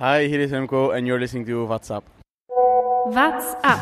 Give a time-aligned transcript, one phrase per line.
[0.00, 2.02] Hi, hier ist Remco and you're listening to What's Up.
[3.06, 3.78] What's up?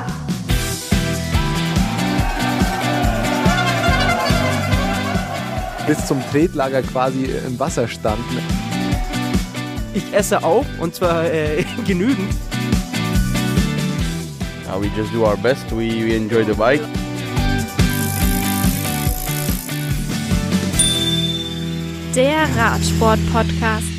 [5.86, 8.38] Bis zum Tretlager quasi im Wasser standen.
[9.94, 12.34] Ich esse auch und zwar äh, genügend.
[14.68, 15.70] Uh, we just do our best.
[15.70, 16.82] We, we enjoy the bike.
[22.14, 23.91] Der Radsport-Podcast.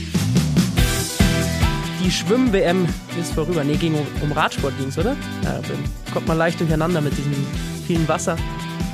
[2.04, 2.85] Die Schwimm-WM
[3.20, 3.63] ist vorüber.
[3.63, 5.16] Nee, ging um, Radsport ging's, oder?
[5.43, 7.34] Ja, dann kommt man leicht durcheinander mit diesem
[7.88, 8.35] vielen Wasser.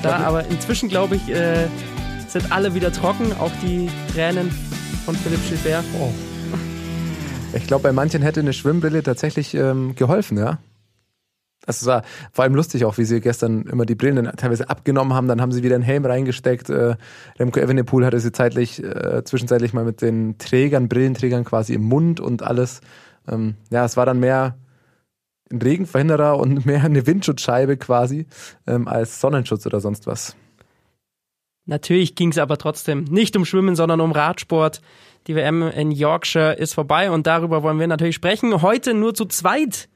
[0.04, 1.68] Da, aber inzwischen, glaube ich, äh,
[2.27, 3.34] sind alle wieder trocken.
[3.40, 4.52] Auch die Tränen
[5.05, 5.84] von Philipp Gilbert.
[5.99, 6.12] Oh.
[7.54, 10.60] Ich glaube, bei manchen hätte eine Schwimmbrille tatsächlich ähm, geholfen, ja.
[11.66, 15.27] Es war vor allem lustig auch, wie sie gestern immer die Brillen teilweise abgenommen haben,
[15.27, 16.70] dann haben sie wieder einen Helm reingesteckt.
[16.70, 16.95] Äh,
[17.38, 22.20] Remco Evenepoel hatte sie zeitlich, äh, zwischenzeitlich mal mit den Trägern, Brillenträgern quasi im Mund
[22.20, 22.82] und alles.
[23.27, 24.58] Ähm, ja, es war dann mehr
[25.52, 28.26] ein Regenverhinderer und mehr eine Windschutzscheibe quasi
[28.65, 30.35] ähm, als Sonnenschutz oder sonst was.
[31.65, 34.82] Natürlich ging es aber trotzdem nicht um Schwimmen, sondern um Radsport.
[35.27, 38.63] Die WM in Yorkshire ist vorbei und darüber wollen wir natürlich sprechen.
[38.63, 39.87] Heute nur zu zweit,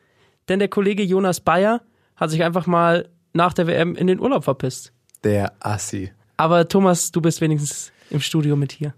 [0.49, 1.81] denn der Kollege Jonas Bayer
[2.15, 4.93] hat sich einfach mal nach der WM in den Urlaub verpisst.
[5.23, 6.11] Der Assi.
[6.37, 8.93] Aber Thomas, du bist wenigstens im Studio mit hier.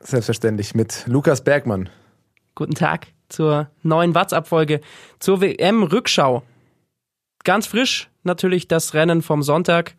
[0.00, 1.88] Selbstverständlich mit Lukas Bergmann.
[2.54, 4.80] Guten Tag zur neuen WhatsApp-Folge
[5.18, 6.42] zur WM-Rückschau.
[7.44, 9.94] Ganz frisch natürlich das Rennen vom Sonntag.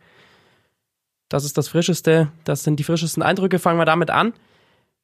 [1.28, 3.58] Das ist das Frischeste, das sind die frischesten Eindrücke.
[3.58, 4.32] Fangen wir damit an.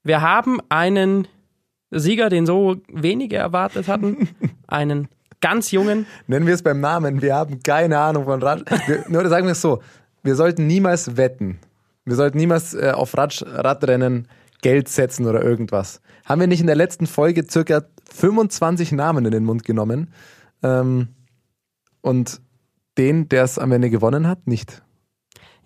[0.03, 1.29] Wir haben einen
[1.91, 4.29] Sieger, den so wenige erwartet hatten.
[4.67, 5.08] einen
[5.45, 6.06] ganz jungen.
[6.27, 7.20] Nennen wir es beim Namen.
[7.20, 8.64] Wir haben keine Ahnung von Rad.
[8.87, 9.83] Wir, nur sagen wir es so.
[10.23, 11.59] Wir sollten niemals wetten.
[12.06, 14.27] Wir sollten niemals äh, auf Rad, Radrennen
[14.62, 16.01] Geld setzen oder irgendwas.
[16.25, 20.14] Haben wir nicht in der letzten Folge circa 25 Namen in den Mund genommen?
[20.62, 21.09] Ähm,
[22.01, 22.41] und
[22.97, 24.83] den, der es am Ende gewonnen hat, nicht.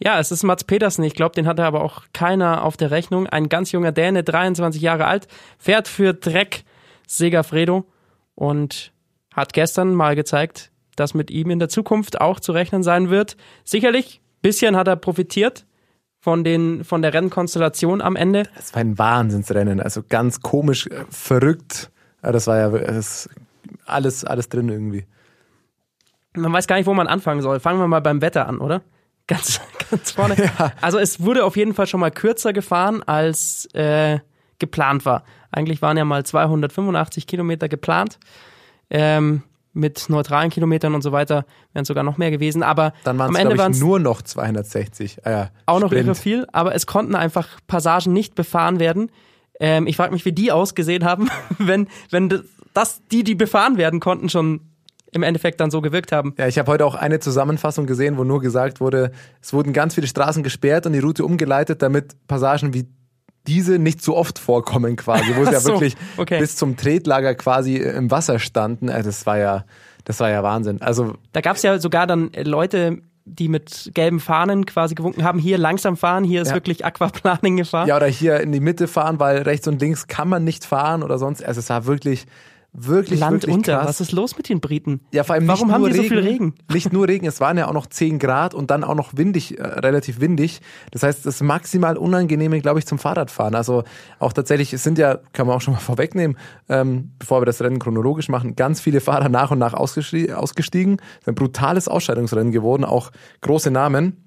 [0.03, 1.05] Ja, es ist Mats Petersen.
[1.05, 3.29] Ich glaube, den hatte aber auch keiner auf der Rechnung.
[3.29, 6.65] Ein ganz junger Däne, 23 Jahre alt, fährt für Dreck
[7.07, 7.85] Segafredo
[8.35, 8.93] und
[9.39, 13.37] hat gestern mal gezeigt, dass mit ihm in der Zukunft auch zu rechnen sein wird.
[13.65, 15.65] Sicherlich, bisschen hat er profitiert
[16.21, 18.45] von, den, von der Rennkonstellation am Ende.
[18.57, 19.81] Das war ein Wahnsinnsrennen.
[19.81, 21.91] Also ganz komisch, äh, verrückt.
[22.21, 23.29] Das war ja das
[23.87, 25.07] alles, alles drin irgendwie.
[26.35, 27.61] Man weiß gar nicht, wo man anfangen soll.
[27.61, 28.83] Fangen wir mal beim Wetter an, oder?
[29.27, 29.61] Ganz,
[29.91, 30.37] ganz vorne.
[30.37, 30.73] Ja.
[30.81, 34.19] Also es wurde auf jeden Fall schon mal kürzer gefahren, als äh,
[34.59, 35.25] geplant war.
[35.51, 38.19] Eigentlich waren ja mal 285 Kilometer geplant.
[38.91, 42.63] Ähm, mit neutralen Kilometern und so weiter wären es sogar noch mehr gewesen.
[42.63, 45.25] Aber Dann am Ende waren es nur noch 260.
[45.25, 49.11] Ah ja, auch noch irre viel, aber es konnten einfach Passagen nicht befahren werden.
[49.61, 51.29] Ähm, ich frage mich, wie die ausgesehen haben,
[51.59, 52.43] wenn, wenn
[52.75, 54.61] das, die, die befahren werden konnten, schon
[55.13, 56.35] im Endeffekt dann so gewirkt haben.
[56.37, 59.11] Ja, ich habe heute auch eine Zusammenfassung gesehen, wo nur gesagt wurde,
[59.41, 62.87] es wurden ganz viele Straßen gesperrt und die Route umgeleitet, damit Passagen wie
[63.49, 66.39] diese nicht so oft vorkommen quasi, wo es ja so, wirklich okay.
[66.39, 68.91] bis zum Tretlager quasi im Wasser standen.
[68.91, 69.65] Also das war ja,
[70.05, 70.81] das war ja Wahnsinn.
[70.83, 75.23] Also Da gab es ja sogar dann äh, Leute, die mit gelben Fahnen quasi gewunken
[75.25, 76.55] haben, hier langsam fahren, hier ist Ja.
[76.55, 77.89] wirklich Aquaplaning gefahren.
[77.89, 81.03] ja, oder hier in die Mitte fahren, weil rechts und links kann man nicht fahren
[81.03, 81.45] oder sonst.
[81.45, 82.27] Also es war wirklich,
[82.73, 83.77] wirklich, Land wirklich unter.
[83.79, 83.89] krass.
[83.89, 85.01] Was ist los mit den Briten?
[85.13, 86.55] Ja, vor allem Warum nicht haben nur die so Regen, viel Regen?
[86.73, 89.59] Nicht nur Regen, es waren ja auch noch 10 Grad und dann auch noch windig,
[89.59, 90.61] äh, relativ windig.
[90.93, 93.55] Das heißt, das maximal unangenehme, glaube ich, zum Fahrradfahren.
[93.55, 93.85] Also
[94.19, 96.37] auch tatsächlich, es sind ja, kann man auch schon mal vorwegnehmen,
[96.69, 100.99] ähm, bevor wir das Rennen chronologisch machen, ganz viele Fahrer nach und nach ausgestie- ausgestiegen.
[101.15, 104.25] Es ist ein brutales Ausscheidungsrennen geworden, auch große Namen.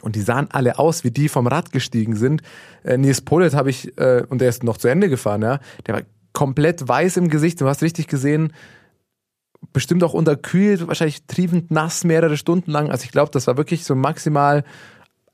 [0.00, 2.42] Und die sahen alle aus, wie die vom Rad gestiegen sind.
[2.84, 5.58] Äh, Nils Pollitt habe ich, äh, und der ist noch zu Ende gefahren, ja.
[5.86, 6.02] Der war
[6.38, 7.60] komplett weiß im Gesicht.
[7.60, 8.52] Du hast richtig gesehen,
[9.72, 12.90] bestimmt auch unterkühlt, wahrscheinlich triefend nass mehrere Stunden lang.
[12.90, 14.62] Also ich glaube, das war wirklich so maximal,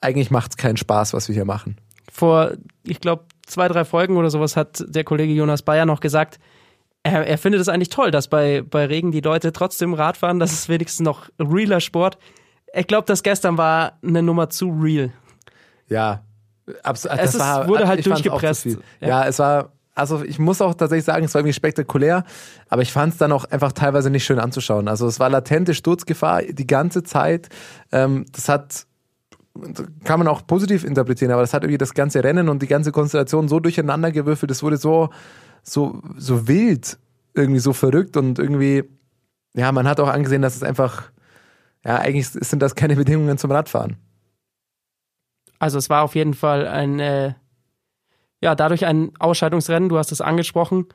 [0.01, 1.77] eigentlich macht es keinen Spaß, was wir hier machen.
[2.11, 2.53] Vor,
[2.85, 6.39] ich glaube, zwei, drei Folgen oder sowas hat der Kollege Jonas Bayer noch gesagt,
[7.03, 10.39] er, er findet es eigentlich toll, dass bei, bei Regen die Leute trotzdem Rad fahren.
[10.41, 12.17] Das ist wenigstens noch realer Sport.
[12.73, 15.13] Ich glaube, das gestern war eine Nummer zu real.
[15.89, 16.25] Ja,
[16.83, 18.65] abs- Es das ist- war, wurde halt durchgepresst.
[19.01, 19.09] Ja.
[19.09, 19.27] Ja.
[19.27, 22.25] es war, also ich muss auch tatsächlich sagen, es war irgendwie spektakulär,
[22.69, 24.89] aber ich fand es dann auch einfach teilweise nicht schön anzuschauen.
[24.89, 27.49] Also es war latente Sturzgefahr die ganze Zeit.
[27.93, 28.87] Ähm, das hat
[30.03, 32.91] kann man auch positiv interpretieren, aber das hat irgendwie das ganze Rennen und die ganze
[32.91, 35.11] Konstellation so durcheinander gewürfelt, es wurde so,
[35.63, 36.99] so, so wild,
[37.35, 38.83] irgendwie so verrückt und irgendwie,
[39.55, 41.05] ja, man hat auch angesehen, dass es einfach,
[41.85, 43.97] ja, eigentlich sind das keine Bedingungen zum Radfahren.
[45.61, 47.35] Also es war auf jeden Fall ein, äh,
[48.45, 50.87] ja, dadurch ein Ausscheidungsrennen, du hast es angesprochen.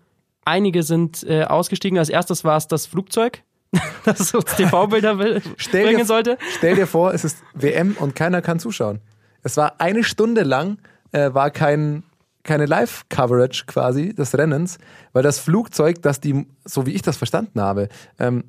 [0.45, 1.97] einige sind äh, ausgestiegen.
[1.97, 3.41] Als erstes war es das Flugzeug,
[4.05, 5.15] das uns TV-Bilder
[5.71, 6.37] bringen dir, sollte.
[6.57, 9.01] stell dir vor, es ist WM und keiner kann zuschauen.
[9.41, 10.77] Es war eine Stunde lang,
[11.11, 12.03] äh, war kein,
[12.43, 14.77] keine Live-Coverage quasi des Rennens,
[15.11, 18.43] weil das Flugzeug, das die, so wie ich das verstanden habe, ähm,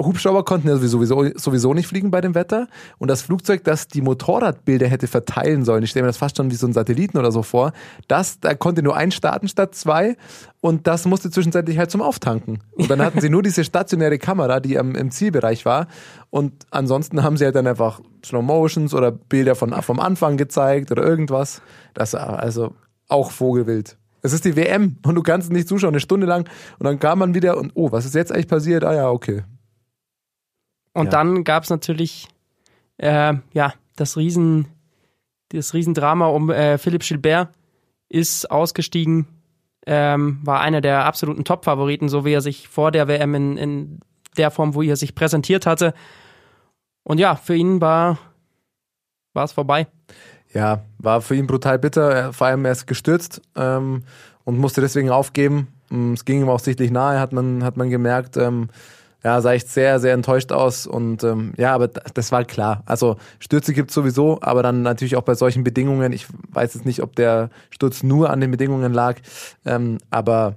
[0.00, 2.68] Hubschrauber konnten ja sowieso, sowieso nicht fliegen bei dem Wetter
[2.98, 6.50] und das Flugzeug, das die Motorradbilder hätte verteilen sollen, ich stelle mir das fast schon
[6.52, 7.72] wie so ein Satelliten oder so vor,
[8.06, 10.16] das, da konnte nur ein starten statt zwei
[10.60, 12.60] und das musste zwischenzeitlich halt zum Auftanken.
[12.72, 15.88] Und dann hatten sie nur diese stationäre Kamera, die am, im Zielbereich war
[16.30, 20.92] und ansonsten haben sie halt dann einfach Slow Motions oder Bilder von, vom Anfang gezeigt
[20.92, 21.60] oder irgendwas.
[21.94, 22.74] Das war also
[23.08, 23.96] auch Vogelwild.
[24.22, 26.48] Es ist die WM und du kannst nicht zuschauen, eine Stunde lang
[26.78, 28.84] und dann kam man wieder und oh, was ist jetzt eigentlich passiert?
[28.84, 29.42] Ah ja, okay.
[30.92, 31.10] Und Ja.
[31.10, 32.28] dann gab es natürlich
[32.98, 34.66] äh, ja, das Riesen,
[35.50, 37.50] das Riesendrama um äh, Philipp Gilbert
[38.08, 39.26] ist ausgestiegen,
[39.86, 44.00] ähm, war einer der absoluten Top-Favoriten, so wie er sich vor der WM in, in
[44.36, 45.94] der Form, wo er sich präsentiert hatte.
[47.04, 48.18] Und ja, für ihn war
[49.34, 49.86] es vorbei.
[50.52, 52.10] Ja, war für ihn brutal bitter.
[52.10, 54.02] Er, vor allem er ist gestürzt ähm,
[54.44, 55.68] und musste deswegen aufgeben.
[55.90, 58.36] Mm, Es ging ihm auch sichtlich nahe, hat man, hat man gemerkt.
[58.36, 58.68] Ähm,
[59.24, 60.86] ja, sah echt sehr, sehr enttäuscht aus.
[60.86, 62.82] Und ähm, ja, aber das war klar.
[62.86, 66.12] Also Stürze gibt's sowieso, aber dann natürlich auch bei solchen Bedingungen.
[66.12, 69.16] Ich weiß jetzt nicht, ob der Sturz nur an den Bedingungen lag,
[69.64, 70.54] ähm, aber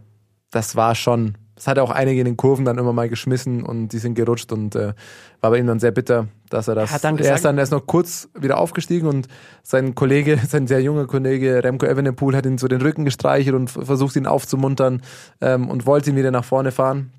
[0.52, 1.36] das war schon.
[1.56, 4.52] Es hat auch einige in den Kurven dann immer mal geschmissen und die sind gerutscht
[4.52, 4.94] und äh,
[5.42, 6.90] war bei ihm dann sehr bitter, dass er das.
[6.90, 9.28] Er hat dann er ist dann erst noch kurz wieder aufgestiegen und
[9.62, 13.70] sein Kollege, sein sehr junger Kollege Remco Evenepoel hat ihn so den Rücken gestreichelt und
[13.70, 15.04] versucht ihn aufzumuntern
[15.40, 17.12] ähm, und wollte ihn wieder nach vorne fahren.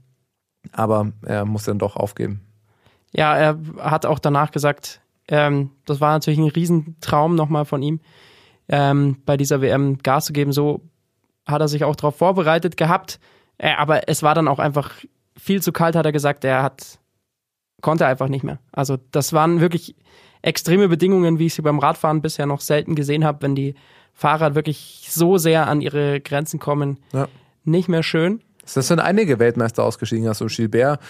[0.70, 2.40] Aber er musste dann doch aufgeben.
[3.12, 8.00] Ja, er hat auch danach gesagt, ähm, das war natürlich ein Riesentraum nochmal von ihm,
[8.68, 10.52] ähm, bei dieser WM Gas zu geben.
[10.52, 10.82] So
[11.46, 13.20] hat er sich auch darauf vorbereitet gehabt.
[13.58, 14.92] Äh, aber es war dann auch einfach
[15.36, 16.44] viel zu kalt, hat er gesagt.
[16.44, 16.98] Er hat,
[17.80, 18.58] konnte einfach nicht mehr.
[18.72, 19.96] Also das waren wirklich
[20.42, 23.74] extreme Bedingungen, wie ich sie beim Radfahren bisher noch selten gesehen habe, wenn die
[24.12, 26.98] Fahrer wirklich so sehr an ihre Grenzen kommen.
[27.12, 27.28] Ja.
[27.64, 28.42] Nicht mehr schön.
[28.76, 31.00] Es sind einige Weltmeister ausgestiegen, also Gilbert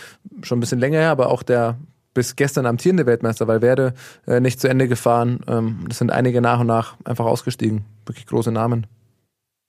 [0.42, 1.76] schon ein bisschen länger her, aber auch der
[2.14, 3.94] bis gestern amtierende Weltmeister Valverde
[4.26, 5.40] äh, nicht zu Ende gefahren.
[5.46, 7.84] Ähm, es sind einige nach und nach einfach ausgestiegen.
[8.06, 8.86] Wirklich große Namen.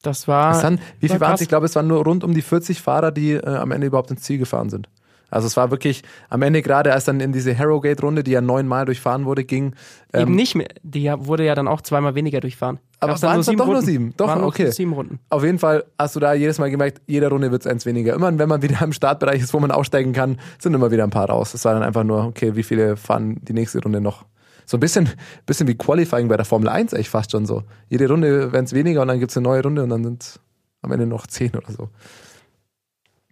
[0.02, 0.56] Das war.
[0.56, 1.42] Es waren, wie war viel waren es?
[1.42, 4.12] Ich glaube, es waren nur rund um die 40 Fahrer, die äh, am Ende überhaupt
[4.12, 4.90] ins Ziel gefahren sind.
[5.30, 8.86] Also es war wirklich am Ende gerade, als dann in diese Harrogate-Runde, die ja neunmal
[8.86, 9.74] durchfahren wurde, ging.
[10.14, 10.68] Eben ähm, nicht mehr.
[10.84, 12.80] Die wurde ja dann auch zweimal weniger durchfahren.
[13.04, 14.14] Aber waren es dann doch nur sieben?
[14.18, 14.72] Doch, Waren okay.
[14.72, 15.20] sieben Runden.
[15.30, 18.14] Auf jeden Fall hast du da jedes Mal gemerkt, jeder Runde wird es eins weniger.
[18.14, 21.10] Immer wenn man wieder im Startbereich ist, wo man aussteigen kann, sind immer wieder ein
[21.10, 21.54] paar raus.
[21.54, 24.26] Es war dann einfach nur, okay, wie viele fahren die nächste Runde noch?
[24.66, 25.10] So ein bisschen,
[25.46, 27.64] bisschen wie Qualifying bei der Formel 1 echt fast schon so.
[27.90, 30.40] Jede Runde werden es weniger und dann gibt es eine neue Runde und dann sind
[30.82, 31.90] am Ende noch zehn oder so.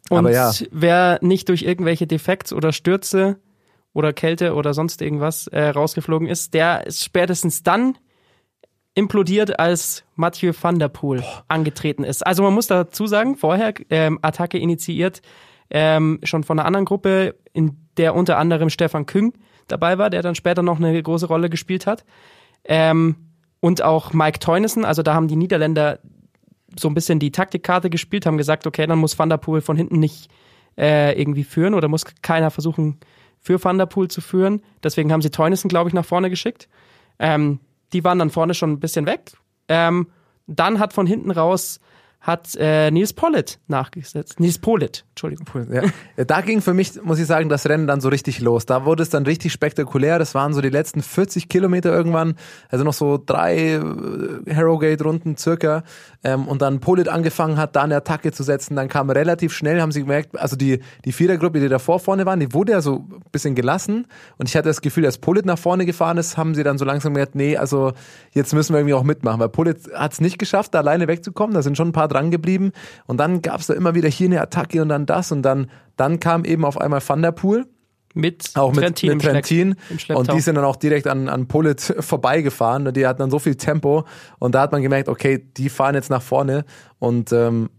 [0.10, 0.52] Und Aber ja.
[0.72, 3.38] wer nicht durch irgendwelche Defekts oder Stürze
[3.94, 7.98] oder Kälte oder sonst irgendwas äh, rausgeflogen ist, der ist spätestens dann
[8.94, 12.26] implodiert, als Mathieu van der Poel angetreten ist.
[12.26, 15.22] Also man muss dazu sagen, vorher ähm, Attacke initiiert,
[15.70, 19.34] ähm, schon von einer anderen Gruppe, in der unter anderem Stefan Küng
[19.68, 22.04] dabei war, der dann später noch eine große Rolle gespielt hat.
[22.66, 23.16] Ähm,
[23.62, 26.00] und auch Mike Teunissen, also da haben die Niederländer
[26.78, 29.78] so ein bisschen die Taktikkarte gespielt, haben gesagt, okay, dann muss Van der Poel von
[29.78, 30.30] hinten nicht
[30.78, 33.00] äh, irgendwie führen oder muss keiner versuchen,
[33.40, 34.62] für Van der Poel zu führen.
[34.84, 36.70] Deswegen haben sie Teunissen, glaube ich, nach vorne geschickt.
[37.20, 37.60] Ähm,
[37.94, 39.34] die waren dann vorne schon ein bisschen weg.
[39.68, 40.08] Ähm,
[40.48, 41.80] dann hat von hinten raus
[42.22, 44.40] hat äh, Nils Pollitt nachgesetzt.
[44.40, 45.48] Nils Pollitt, Entschuldigung.
[45.74, 45.82] Ja.
[46.18, 48.68] Ja, Da ging für mich, muss ich sagen, das Rennen dann so richtig los.
[48.68, 50.20] Da wurde es dann richtig spektakulär.
[50.20, 52.36] Das waren so die letzten 40 Kilometer irgendwann.
[52.70, 53.82] Also noch so drei äh,
[54.54, 55.84] Harrogate-Runden circa.
[56.24, 58.76] Ähm, und dann Polit angefangen hat, da eine Attacke zu setzen.
[58.76, 62.40] Dann kam relativ schnell, haben sie gemerkt, also die, die Vierergruppe, die davor vorne waren,
[62.40, 64.06] die wurde ja so ein bisschen gelassen.
[64.38, 66.86] Und ich hatte das Gefühl, als Polit nach vorne gefahren ist, haben sie dann so
[66.86, 67.94] langsam gemerkt, nee, also
[68.32, 69.40] jetzt müssen wir irgendwie auch mitmachen.
[69.40, 71.56] Weil Polit hat es nicht geschafft, da alleine wegzukommen.
[71.56, 72.72] Da sind schon ein paar dran geblieben.
[73.08, 75.32] Und dann gab es da immer wieder hier eine Attacke und dann das.
[75.32, 77.66] Und dann, dann kam eben auf einmal Van der Poel.
[78.14, 79.76] Mit Auch mit Trentin, mit Trentin.
[80.14, 82.88] Und die sind dann auch direkt an, an Pullet vorbeigefahren.
[82.88, 84.06] Und Die hatten dann so viel Tempo.
[84.38, 86.66] Und da hat man gemerkt, okay, die fahren jetzt nach vorne.
[87.00, 87.70] Und ähm,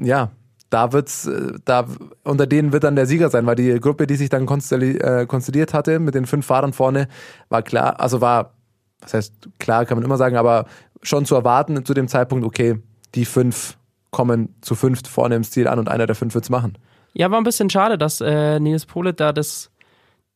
[0.00, 0.30] ja,
[0.70, 1.86] da wird's, äh, da
[2.24, 5.26] unter denen wird dann der Sieger sein, weil die Gruppe, die sich dann konstelli äh,
[5.26, 7.08] konstelliert hatte mit den fünf Fahrern vorne,
[7.48, 8.54] war klar, also war,
[9.00, 10.66] was heißt klar, kann man immer sagen, aber
[11.02, 12.80] schon zu erwarten zu dem Zeitpunkt, okay,
[13.16, 13.76] die fünf
[14.10, 16.78] kommen zu fünft vorne im Ziel an und einer der fünf wird's machen.
[17.12, 19.70] Ja, war ein bisschen schade, dass äh, Nils Pollitt da das,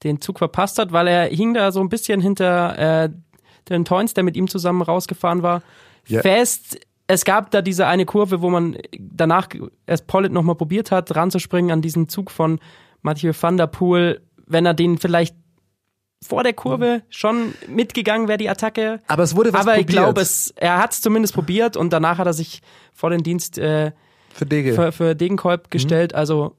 [0.02, 3.10] den Zug verpasst hat, weil er hing da so ein bisschen hinter äh,
[3.68, 5.62] den Toins, der mit ihm zusammen rausgefahren war,
[6.06, 6.22] Ja.
[6.22, 6.78] fest.
[7.06, 9.48] es gab da diese eine Kurve, wo man danach
[9.86, 12.58] erst Pollitt nochmal probiert hat, ranzuspringen an diesen Zug von
[13.02, 14.20] Mathieu van der Poel.
[14.46, 15.36] Wenn er den vielleicht
[16.22, 19.00] vor der Kurve schon mitgegangen wäre, die Attacke.
[19.06, 20.02] Aber es wurde was Aber ich probiert.
[20.04, 22.60] glaube, es, er hat es zumindest probiert und danach hat er sich
[22.92, 23.92] vor den Dienst äh,
[24.34, 24.74] Für Dege.
[24.74, 26.14] für, für Degenkolb gestellt.
[26.14, 26.56] Also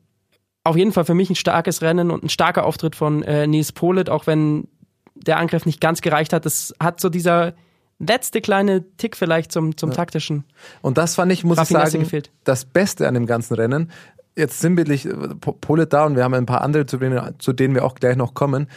[0.64, 3.72] auf jeden Fall für mich ein starkes Rennen und ein starker Auftritt von äh, Nils
[3.72, 4.68] Polit, auch wenn
[5.16, 6.46] der Angriff nicht ganz gereicht hat.
[6.48, 7.54] Es hat so dieser
[8.00, 10.44] letzte kleine Tick vielleicht zum, zum taktischen.
[10.82, 12.32] Und das fand ich, muss ich sagen, gefehlt.
[12.46, 13.92] das Beste an dem ganzen Rennen.
[14.36, 17.54] Jetzt sinnbildlich äh, Po- Polet da und wir haben ein paar andere, zu denen, zu
[17.54, 18.68] denen wir auch gleich noch kommen,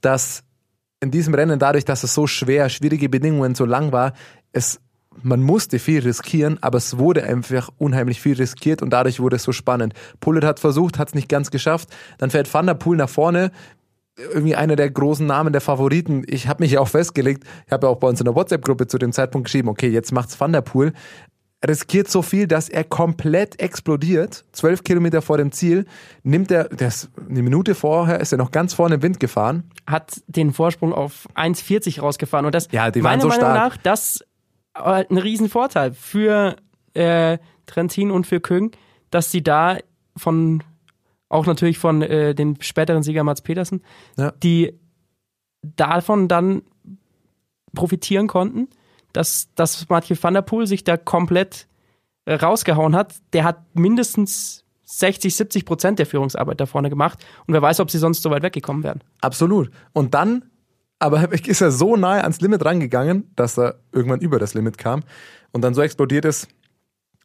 [0.00, 0.44] dass
[1.00, 4.14] in diesem Rennen, dadurch, dass es so schwer, schwierige Bedingungen, so lang war,
[4.52, 4.80] es,
[5.22, 9.44] man musste viel riskieren, aber es wurde einfach unheimlich viel riskiert und dadurch wurde es
[9.44, 9.94] so spannend.
[10.20, 11.88] Polet hat versucht, hat es nicht ganz geschafft.
[12.18, 13.52] Dann fährt Van der Poel nach vorne,
[14.16, 16.24] irgendwie einer der großen Namen der Favoriten.
[16.26, 18.88] Ich habe mich ja auch festgelegt, ich habe ja auch bei uns in der WhatsApp-Gruppe
[18.88, 20.92] zu dem Zeitpunkt geschrieben, okay, jetzt macht's Van der Poel.
[21.60, 24.44] Er riskiert so viel, dass er komplett explodiert.
[24.52, 25.86] Zwölf Kilometer vor dem Ziel
[26.22, 29.64] nimmt er, der ist eine Minute vorher, ist er noch ganz vorne im Wind gefahren.
[29.86, 32.46] Hat den Vorsprung auf 1,40 rausgefahren.
[32.46, 33.72] Und das, Ja, die waren meiner so Meinung stark.
[33.72, 34.20] nach, das
[34.74, 36.54] äh, ein Riesenvorteil für
[36.94, 38.70] äh, Trentin und für Küng,
[39.10, 39.78] dass sie da
[40.16, 40.62] von,
[41.28, 43.82] auch natürlich von äh, dem späteren Sieger Mats Petersen,
[44.16, 44.30] Ja.
[44.30, 44.78] die
[45.62, 46.62] davon dann
[47.74, 48.68] profitieren konnten,
[49.12, 51.66] dass, dass Mathieu van der Poel sich da komplett
[52.24, 53.14] äh, rausgehauen hat.
[53.32, 57.90] Der hat mindestens 60, 70 Prozent der Führungsarbeit da vorne gemacht und wer weiß, ob
[57.90, 59.02] sie sonst so weit weggekommen wären.
[59.20, 59.70] Absolut.
[59.92, 60.44] Und dann,
[60.98, 65.02] aber ist er so nahe ans Limit rangegangen, dass er irgendwann über das Limit kam
[65.52, 66.48] und dann so explodiert ist,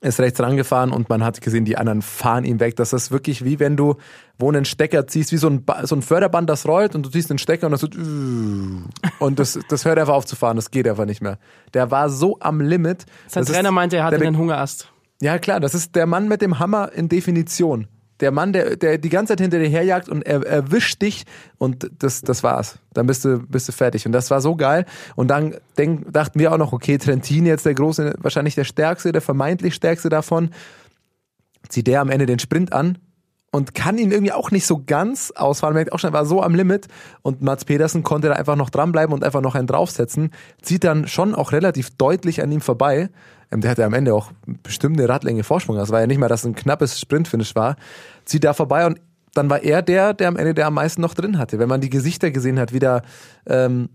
[0.03, 2.75] ist rechts rangefahren und man hat gesehen, die anderen fahren ihm weg.
[2.75, 3.95] Das ist wirklich wie wenn du
[4.37, 7.09] wo einen Stecker ziehst, wie so ein, ba so ein Förderband, das rollt und du
[7.09, 7.87] ziehst den Stecker und das so
[9.19, 11.37] und das, das hört einfach auf zu fahren, das geht einfach nicht mehr.
[11.73, 13.05] Der war so am Limit.
[13.27, 14.89] Sein Das ist Trainer meinte, er hatte einen Hungerast.
[15.21, 17.87] Ja, klar, das ist der Mann mit dem Hammer in Definition.
[18.23, 21.25] Der Mann, der, der die ganze Zeit hinter dir herjagt und er erwischt dich
[21.57, 22.79] und das, das war's.
[22.93, 24.05] Dann bist du, bist du fertig.
[24.05, 24.85] Und das war so geil.
[25.17, 29.11] Und dann denk, dachten wir auch noch, okay, Trentin jetzt der große, wahrscheinlich der stärkste,
[29.11, 30.51] der vermeintlich stärkste davon.
[31.67, 32.97] Zieht der am Ende den Sprint an
[33.51, 35.73] und kann ihn irgendwie auch nicht so ganz ausfahren.
[35.73, 36.87] Merkt auch schon, er war so am Limit
[37.23, 40.31] und Mats Pedersen konnte da einfach noch dranbleiben und einfach noch einen draufsetzen.
[40.61, 43.09] Zieht dann schon auch relativ deutlich an ihm vorbei.
[43.53, 44.31] Ähm, Der hatte am Ende auch
[44.63, 45.77] bestimmt eine Radlänge Vorsprung.
[45.77, 47.75] Das war ja nicht mal, dass ein knappes Sprintfinish war.
[48.25, 48.99] Zieht da vorbei und
[49.33, 51.59] dann war er der, der am Ende der am meisten noch drin hatte.
[51.59, 53.01] Wenn man die Gesichter gesehen hat, wie da
[53.47, 53.89] ähm,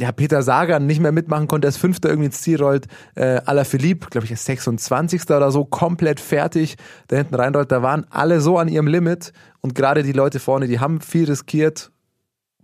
[0.00, 2.86] ja, Peter Sagan nicht mehr mitmachen konnte, als Fünfter irgendwie ins Ziel rollt.
[3.16, 5.24] Äh, Alaphilippe, glaube ich, ist 26.
[5.24, 6.76] oder so, komplett fertig,
[7.08, 7.72] da hinten reinrollt.
[7.72, 11.24] Da waren alle so an ihrem Limit und gerade die Leute vorne, die haben viel
[11.24, 11.90] riskiert.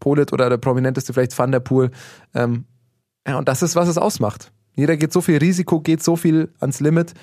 [0.00, 1.90] Polit oder der prominenteste vielleicht Van der Poel.
[2.34, 2.66] Ähm,
[3.26, 4.52] ja, und das ist, was es ausmacht.
[4.74, 7.14] Jeder geht so viel Risiko, geht so viel ans Limit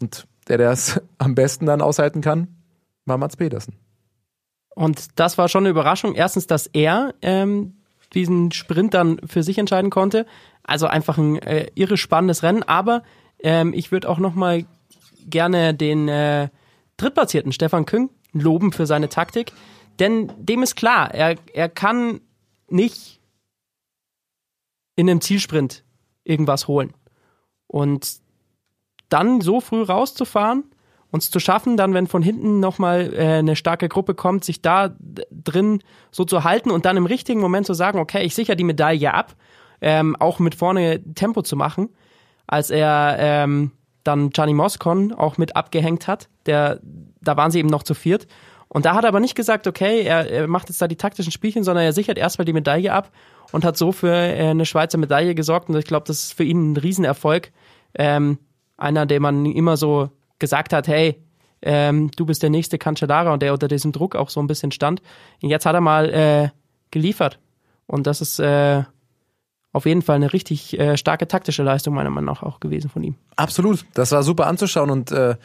[0.00, 2.48] und der, der es am besten dann aushalten kann,
[3.04, 3.74] war Mats Pedersen.
[4.74, 6.14] Und das war schon eine Überraschung.
[6.14, 7.78] Erstens, dass er ähm,
[8.14, 10.24] diesen Sprint dann für sich entscheiden konnte.
[10.62, 12.62] Also einfach ein äh, irre spannendes Rennen.
[12.62, 13.02] Aber
[13.40, 14.64] ähm, ich würde auch noch mal
[15.26, 16.48] gerne den äh,
[16.96, 19.52] Drittplatzierten Stefan Küng loben für seine Taktik.
[19.98, 22.20] Denn dem ist klar, er, er kann
[22.68, 23.20] nicht
[24.94, 25.84] in einem Zielsprint
[26.28, 26.94] irgendwas holen.
[27.66, 28.20] Und
[29.08, 30.64] dann so früh rauszufahren,
[31.10, 34.94] uns zu schaffen, dann, wenn von hinten nochmal äh, eine starke Gruppe kommt, sich da
[35.30, 38.64] drin so zu halten und dann im richtigen Moment zu sagen, okay, ich sichere die
[38.64, 39.34] Medaille ab,
[39.80, 41.88] ähm, auch mit vorne Tempo zu machen,
[42.46, 43.72] als er ähm,
[44.04, 46.80] dann Gianni Moscon auch mit abgehängt hat, der,
[47.22, 48.26] da waren sie eben noch zu viert.
[48.68, 51.32] Und da hat er aber nicht gesagt, okay, er, er macht jetzt da die taktischen
[51.32, 53.10] Spielchen, sondern er sichert erstmal die Medaille ab
[53.52, 55.68] und hat so für äh, eine Schweizer Medaille gesorgt.
[55.68, 57.52] Und ich glaube, das ist für ihn ein Riesenerfolg.
[57.94, 58.38] Ähm,
[58.76, 61.22] einer, dem man immer so gesagt hat, hey,
[61.62, 64.70] ähm, du bist der nächste Cancellara und der unter diesem Druck auch so ein bisschen
[64.70, 65.02] stand.
[65.42, 66.48] Und jetzt hat er mal äh,
[66.90, 67.38] geliefert.
[67.86, 68.84] Und das ist äh,
[69.72, 73.02] auf jeden Fall eine richtig äh, starke taktische Leistung meiner Meinung nach auch gewesen von
[73.02, 73.16] ihm.
[73.36, 73.84] Absolut.
[73.94, 75.36] Das war super anzuschauen und äh,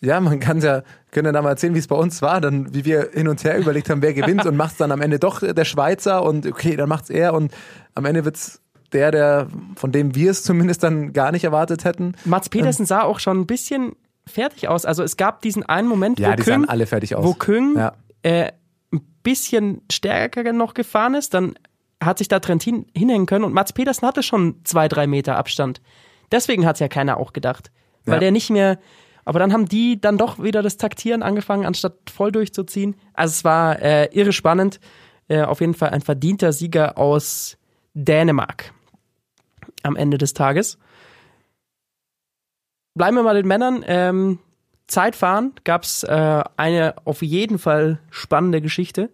[0.00, 2.74] ja, man kann ja, können ja da mal erzählen, wie es bei uns war, dann,
[2.74, 5.18] wie wir hin und her überlegt haben, wer gewinnt und macht es dann am Ende
[5.18, 7.52] doch der Schweizer und okay, dann macht's er und
[7.94, 8.60] am Ende wird's
[8.92, 12.14] der, der, von dem wir es zumindest dann gar nicht erwartet hätten.
[12.24, 14.84] Mats Petersen sah auch schon ein bisschen fertig aus.
[14.84, 17.24] Also es gab diesen einen Moment, Ja, wo die Küng, sahen alle fertig aus.
[17.24, 17.92] wo Küng Ja.
[18.22, 18.52] äh,
[18.92, 21.54] ein bisschen stärker noch gefahren ist, dann
[22.02, 25.80] hat sich da Trentin hinhängen können und Mats Petersen hatte schon zwei, drei Meter Abstand.
[26.30, 27.70] Deswegen hat es ja keiner auch gedacht.
[28.04, 28.20] Weil Ja.
[28.20, 28.78] der nicht mehr,
[29.26, 32.94] aber dann haben die dann doch wieder das Taktieren angefangen, anstatt voll durchzuziehen.
[33.12, 34.80] Also es war äh, irre spannend.
[35.28, 37.58] Äh, auf jeden Fall ein verdienter Sieger aus
[37.92, 38.72] Dänemark
[39.82, 40.78] am Ende des Tages.
[42.94, 43.84] bleiben wir mal den Männern.
[43.86, 44.38] Ähm,
[44.86, 49.10] Zeitfahren gab es äh, eine auf jeden Fall spannende Geschichte.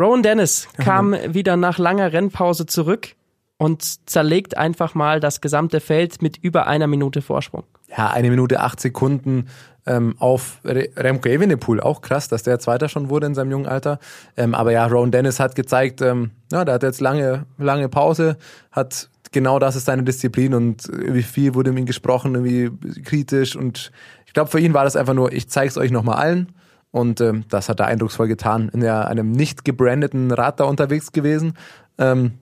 [0.00, 3.16] Rowan Dennis kam wieder nach langer Rennpause zurück
[3.62, 7.62] und zerlegt einfach mal das gesamte Feld mit über einer Minute Vorsprung.
[7.96, 9.46] Ja, eine Minute acht Sekunden
[9.86, 11.80] ähm, auf Re Remco Evenepoel.
[11.80, 14.00] Auch krass, dass der Zweiter schon wurde in seinem jungen Alter.
[14.36, 18.36] Ähm, aber ja, Rowan Dennis hat gezeigt, ähm, ja, der hat jetzt lange, lange Pause,
[18.72, 22.70] hat genau das ist seine Disziplin und wie viel wurde mit ihm gesprochen, irgendwie
[23.04, 23.92] kritisch und
[24.26, 26.52] ich glaube, für ihn war das einfach nur, ich zeig's euch nochmal allen.
[26.90, 28.70] Und ähm, das hat er eindrucksvoll getan.
[28.74, 31.54] In der, einem nicht gebrandeten Rad da unterwegs gewesen.
[31.96, 32.32] Ähm,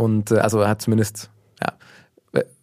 [0.00, 1.30] und äh, also er hat zumindest,
[1.62, 1.72] ja,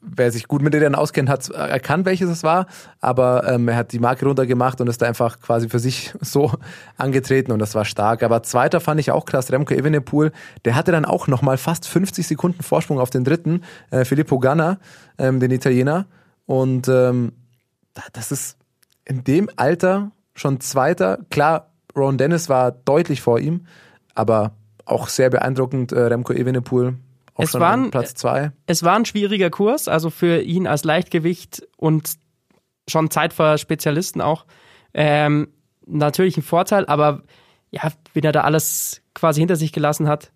[0.01, 2.65] wer- sich gut mit den auskennt, hat erkannt, welches es war.
[2.99, 6.51] Aber ähm, er hat die Marke runtergemacht und ist da einfach quasi für sich so
[6.97, 8.23] angetreten und das war stark.
[8.23, 10.31] Aber zweiter fand ich auch krass, Remco Evenepoel,
[10.65, 14.79] der hatte dann auch nochmal fast 50 Sekunden Vorsprung auf den dritten, äh, Filippo Ganna,
[15.19, 16.07] ähm, den Italiener.
[16.47, 17.33] Und ähm,
[17.93, 18.57] da- das ist
[19.05, 21.19] in dem Alter schon Zweiter.
[21.29, 23.67] Klar, Ron Dennis war deutlich vor ihm,
[24.15, 24.51] aber
[24.85, 26.95] auch sehr beeindruckend, äh, Remco Evenepoel.
[27.37, 28.51] Auch Es schon waren- an Platz zwei.
[28.65, 32.15] Es war ein schwieriger Kurs, also für ihn als Leichtgewicht und
[32.89, 34.45] schon Zeitfahrer-Spezialisten auch
[34.93, 35.49] ähm,
[35.85, 37.21] natürlich ein Vorteil, aber
[37.69, 40.31] ja, wie er da alles quasi hinter sich gelassen hat,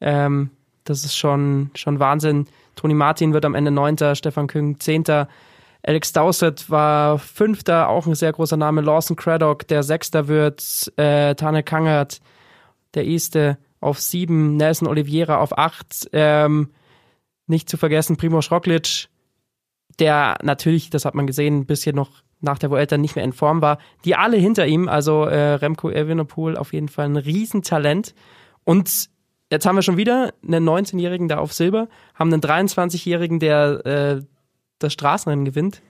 [0.00, 0.50] ähm,
[0.84, 2.46] das ist schon, schon Wahnsinn.
[2.76, 5.28] Toni Martin wird am Ende Neunter, Stefan Küng Zehnter,
[5.82, 11.34] Alex Dowsett war Fünfter, auch ein sehr großer Name, Lawson Craddock, der Sechster wird, äh,
[11.34, 12.20] Tane Kangert,
[12.94, 16.70] der Erste auf sieben, Nelson Oliveira auf acht, ähm,
[17.46, 19.08] nicht zu vergessen Primoz Roglic,
[19.98, 23.32] der natürlich, das hat man gesehen, ein bisschen noch nach der Vuelta nicht mehr in
[23.32, 28.14] Form war, die alle hinter ihm, also äh, Remco Evenepoel auf jeden Fall ein Riesentalent
[28.64, 29.08] und
[29.50, 34.22] jetzt haben wir schon wieder einen 19-Jährigen da auf Silber, haben einen 23-Jährigen, der äh,
[34.78, 35.82] das Straßenrennen gewinnt.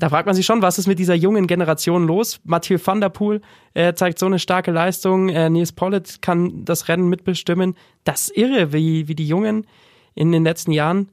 [0.00, 2.40] Da fragt man sich schon, was ist mit dieser jungen Generation los?
[2.44, 3.42] Mathieu van der Poel
[3.74, 5.28] äh, zeigt so eine starke Leistung.
[5.28, 7.76] Äh, Nils Pollitt kann das Rennen mitbestimmen.
[8.04, 9.66] Das ist irre, wie, wie die Jungen
[10.14, 11.10] in den letzten Jahren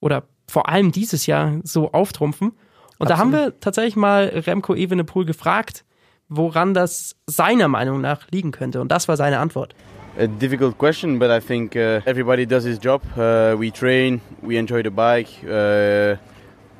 [0.00, 2.52] oder vor allem dieses Jahr so auftrumpfen.
[2.98, 5.86] Und da haben wir tatsächlich mal Remco Evenepoel gefragt,
[6.28, 8.82] woran das seiner Meinung nach liegen könnte.
[8.82, 9.74] Und das war seine Antwort.
[10.18, 13.00] A difficult question, but I think uh, everybody does his job.
[13.16, 16.16] Uh, we train, we enjoy the bike, uh,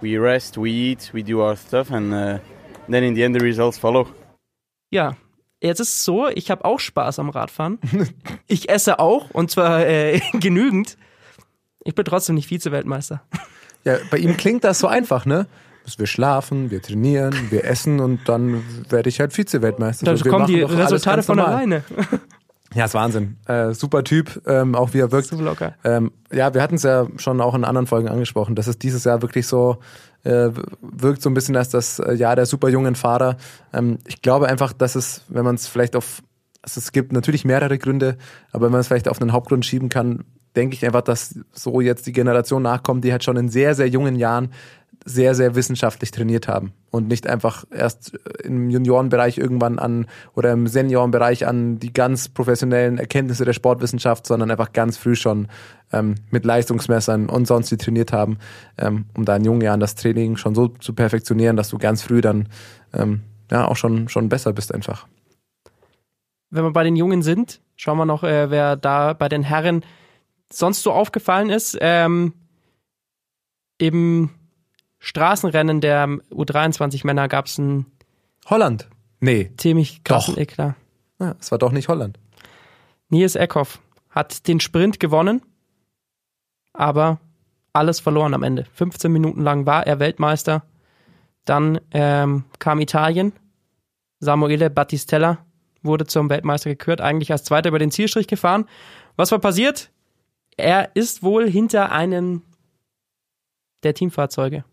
[0.03, 2.39] we rest, we eat, we do our stuff, and uh,
[2.89, 4.07] then in the end the results follow.
[4.91, 5.17] Ja,
[5.61, 7.79] jetzt ist es so, ich habe auch Spaß am Radfahren.
[8.47, 10.97] Ich esse auch und zwar äh, genügend.
[11.85, 13.23] Ich bin trotzdem nicht Vize-Weltmeister.
[13.83, 15.47] Ja, bei ihm klingt das so einfach, ne?
[15.85, 20.05] Dass wir schlafen, wir trainieren, wir essen und dann werde ich halt Vize-Weltmeister.
[20.05, 21.55] Da So, wir kommen die Resultate von normal.
[21.55, 21.85] alleine.
[22.75, 23.37] Ja, ist Wahnsinn.
[23.47, 25.29] Äh, super Typ, ähm, auch wie er wirkt.
[25.29, 25.75] So locker.
[25.83, 29.05] Ähm, ja, wir hatten es ja schon auch in anderen Folgen angesprochen, dass es dieses
[29.05, 29.79] Jahr wirklich so
[30.23, 33.37] äh, wirkt so ein bisschen als das äh, Jahr der super jungen Fahrer.
[33.73, 36.23] Ähm, ich glaube einfach, dass es, wenn man es vielleicht auf,
[36.63, 38.19] also es gibt natürlich mehrere Gründe,
[38.53, 40.25] aber wenn man es vielleicht auf einen Hauptgrund schieben kann,
[40.57, 43.89] denke ich einfach, dass so jetzt die Generation nachkommt, die halt schon in sehr, sehr
[43.89, 44.53] jungen Jahren
[45.05, 50.67] sehr, sehr wissenschaftlich trainiert haben und nicht einfach erst im Juniorenbereich irgendwann an oder im
[50.67, 55.49] Seniorenbereich an die ganz professionellen Erkenntnisse der Sportwissenschaft, sondern einfach ganz früh schon
[55.93, 58.39] ähm, mit Leistungsmessern und sonst wie trainiert haben,
[58.77, 62.03] ähm, um da in jungen Jahren das Training schon so zu perfektionieren, dass du ganz
[62.03, 62.49] früh dann
[62.93, 65.07] ähm, ja auch schon, schon besser bist einfach.
[66.51, 69.85] Wenn wir bei den Jungen sind, schauen wir noch, äh, wer da bei den Herren
[70.53, 71.79] sonst so aufgefallen ist.
[71.81, 72.35] Ähm,
[73.79, 74.31] Im
[75.01, 77.87] Straßenrennen der U23 Männer gab es einen
[78.47, 78.89] Holland?
[79.19, 80.41] Nee, ziemlich krassen Doch.
[80.41, 80.75] Eklat.
[81.19, 82.19] ja, es war doch nicht Holland.
[83.09, 85.43] Nils Eckhoff hat den Sprint gewonnen,
[86.73, 87.19] aber
[87.73, 88.67] alles verloren am Ende.
[88.75, 90.65] 15 Minuten lang war er Weltmeister.
[91.45, 93.33] Dann ähm, kam Italien.
[94.19, 95.39] Samuele Battistella
[95.83, 98.67] wurde zum Weltmeister gekürt, eigentlich als Zweiter über den Zielstrich gefahren.
[99.17, 99.91] Was war passiert?
[100.57, 102.43] Er ist wohl hinter einem
[103.83, 104.65] der Teamfahrzeuge.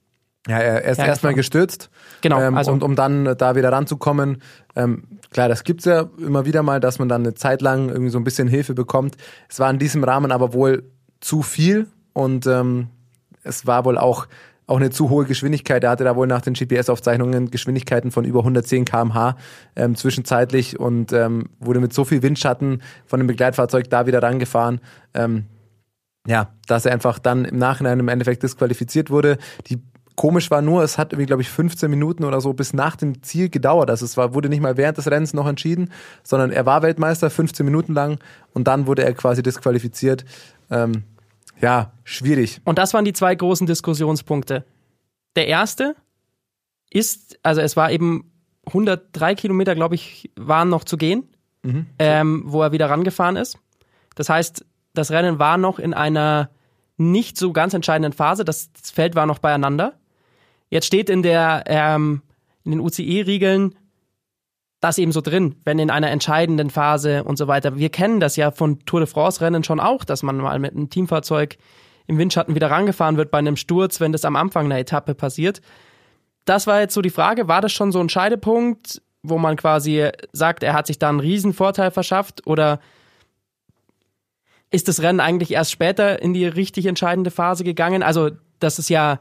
[0.47, 1.35] Ja, er ist Ja, erstmal gefahren.
[1.35, 1.89] gestürzt.
[2.21, 4.41] Genau, ähm, also und um dann da wieder ranzukommen,
[4.75, 8.09] ähm, klar, das gibt's ja immer wieder mal, dass man dann eine Zeit lang irgendwie
[8.09, 9.15] so ein bisschen Hilfe bekommt.
[9.49, 10.83] Es war in diesem Rahmen aber wohl
[11.19, 12.87] zu viel und ähm,
[13.43, 14.27] es war wohl auch
[14.69, 15.81] auch eine zu hohe Geschwindigkeit.
[15.85, 19.37] Er hatte da wohl nach den GPS-Aufzeichnungen Geschwindigkeiten von über 110 km/h
[19.77, 24.81] ähm, zwischenzeitlich und ähm, wurde mit so viel Windschatten von dem Begleitfahrzeug da wieder rangefahren.
[25.13, 25.45] Ähm,
[26.27, 29.37] ja, dass er einfach dann im Nachhinein im Endeffekt disqualifiziert wurde.
[29.67, 29.81] Die
[30.17, 33.23] komisch war nur, es hat irgendwie, glaube ich, 15 Minuten oder so bis nach dem
[33.23, 33.89] Ziel gedauert.
[33.89, 37.29] Also es war, wurde nicht mal während des Rennens noch entschieden, sondern er war Weltmeister
[37.29, 38.19] 15 Minuten lang
[38.53, 40.25] und dann wurde er quasi disqualifiziert.
[40.69, 41.03] Ähm,
[41.61, 42.59] ja, schwierig.
[42.65, 44.65] Und das waren die zwei großen Diskussionspunkte.
[45.35, 45.95] der erste
[46.89, 48.31] ist, also es war eben
[48.65, 51.29] 103 Kilometer, glaube ich, waren noch zu gehen,
[51.99, 53.59] ähm, wo er wieder rangefahren ist.
[54.15, 56.49] Das heißt, das Rennen war noch in einer
[56.97, 58.43] nicht so ganz entscheidenden Phase.
[58.43, 59.93] Das Feld war noch beieinander.
[60.69, 62.21] Jetzt steht in der ähm,
[62.63, 63.75] in den UCI-Riegeln
[64.79, 67.77] das eben so drin, wenn in einer entscheidenden Phase und so weiter.
[67.77, 70.89] Wir kennen das ja von Tour de France-Rennen schon auch, dass man mal mit einem
[70.89, 71.57] Teamfahrzeug
[72.05, 75.61] im Windschatten wieder rangefahren wird bei einem Sturz, wenn das am Anfang einer Etappe passiert.
[76.45, 80.09] Das war jetzt so die Frage, war das schon so ein Scheidepunkt, wo man quasi
[80.31, 82.79] sagt, er hat sich da einen riesen Vorteil verschafft oder
[84.69, 88.03] ist das Rennen eigentlich erst später in die richtig entscheidende Phase gegangen?
[88.03, 89.19] Also, das ist ja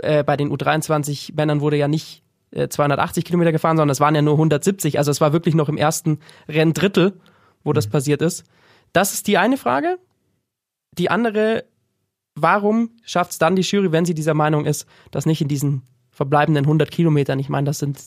[0.00, 4.22] äh, bei den U23-Männern wurde ja nicht äh, 280 Kilometer gefahren, sondern es waren ja
[4.22, 4.98] nur 170.
[4.98, 7.20] Also es war wirklich noch im ersten Renndrittel,
[7.64, 8.44] wo das passiert ist.
[8.92, 9.98] Das ist die eine Frage.
[10.92, 11.64] Die andere,
[12.34, 15.82] warum schafft es dann die Jury, wenn sie dieser Meinung ist, dass nicht in diesen
[16.10, 18.00] verbleibenden 100 Kilometern, ich meine, das sind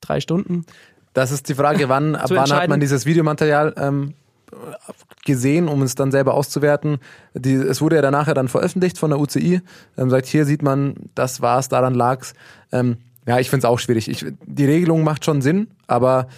[0.00, 0.64] drei Stunden,
[1.14, 4.12] Das ist die Frage, wann, wann hat man dieses Videomaterial ähm,
[5.24, 6.98] gesehen, um es dann selber auszuwerten.
[7.34, 9.60] Die, es wurde ja danach ja dann veröffentlicht von der UCI.
[9.96, 12.34] Ähm, sagt, hier sieht man, das war's, daran lag's.
[12.72, 14.08] Ähm, ja, ich finde es auch schwierig.
[14.08, 16.28] Ich, die Regelung macht schon Sinn, aber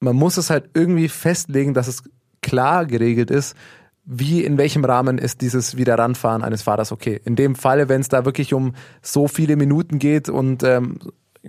[0.00, 2.04] man muss es halt irgendwie festlegen, dass es
[2.42, 3.56] klar geregelt ist,
[4.04, 7.20] wie in welchem Rahmen ist dieses Wiederranfahren eines Fahrers okay.
[7.24, 10.98] In dem Falle, wenn es da wirklich um so viele Minuten geht und ähm,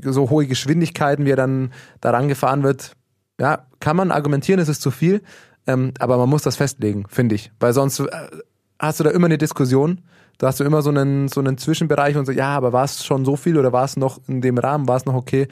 [0.02, 2.96] so hohe Geschwindigkeiten, wie er dann daran gefahren wird,
[3.40, 5.22] ja, kann man argumentieren, es ist zu viel,
[5.68, 7.52] ähm, aber man muss das festlegen, finde ich.
[7.60, 8.08] Weil sonst äh,
[8.80, 10.02] hast du da immer eine Diskussion.
[10.38, 13.06] Da hast du immer so einen, so einen Zwischenbereich und so, ja, aber war es
[13.06, 15.48] schon so viel oder war es noch in dem Rahmen, war es noch okay?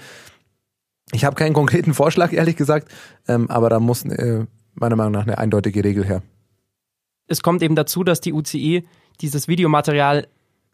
[1.12, 2.92] Ich habe keinen konkreten Vorschlag, ehrlich gesagt,
[3.28, 6.24] ähm, aber da muss äh, meiner Meinung nach eine eindeutige Regel her.
[7.28, 8.88] es kommt eben dazu, dass die UCI
[9.22, 10.28] dieses Videomaterial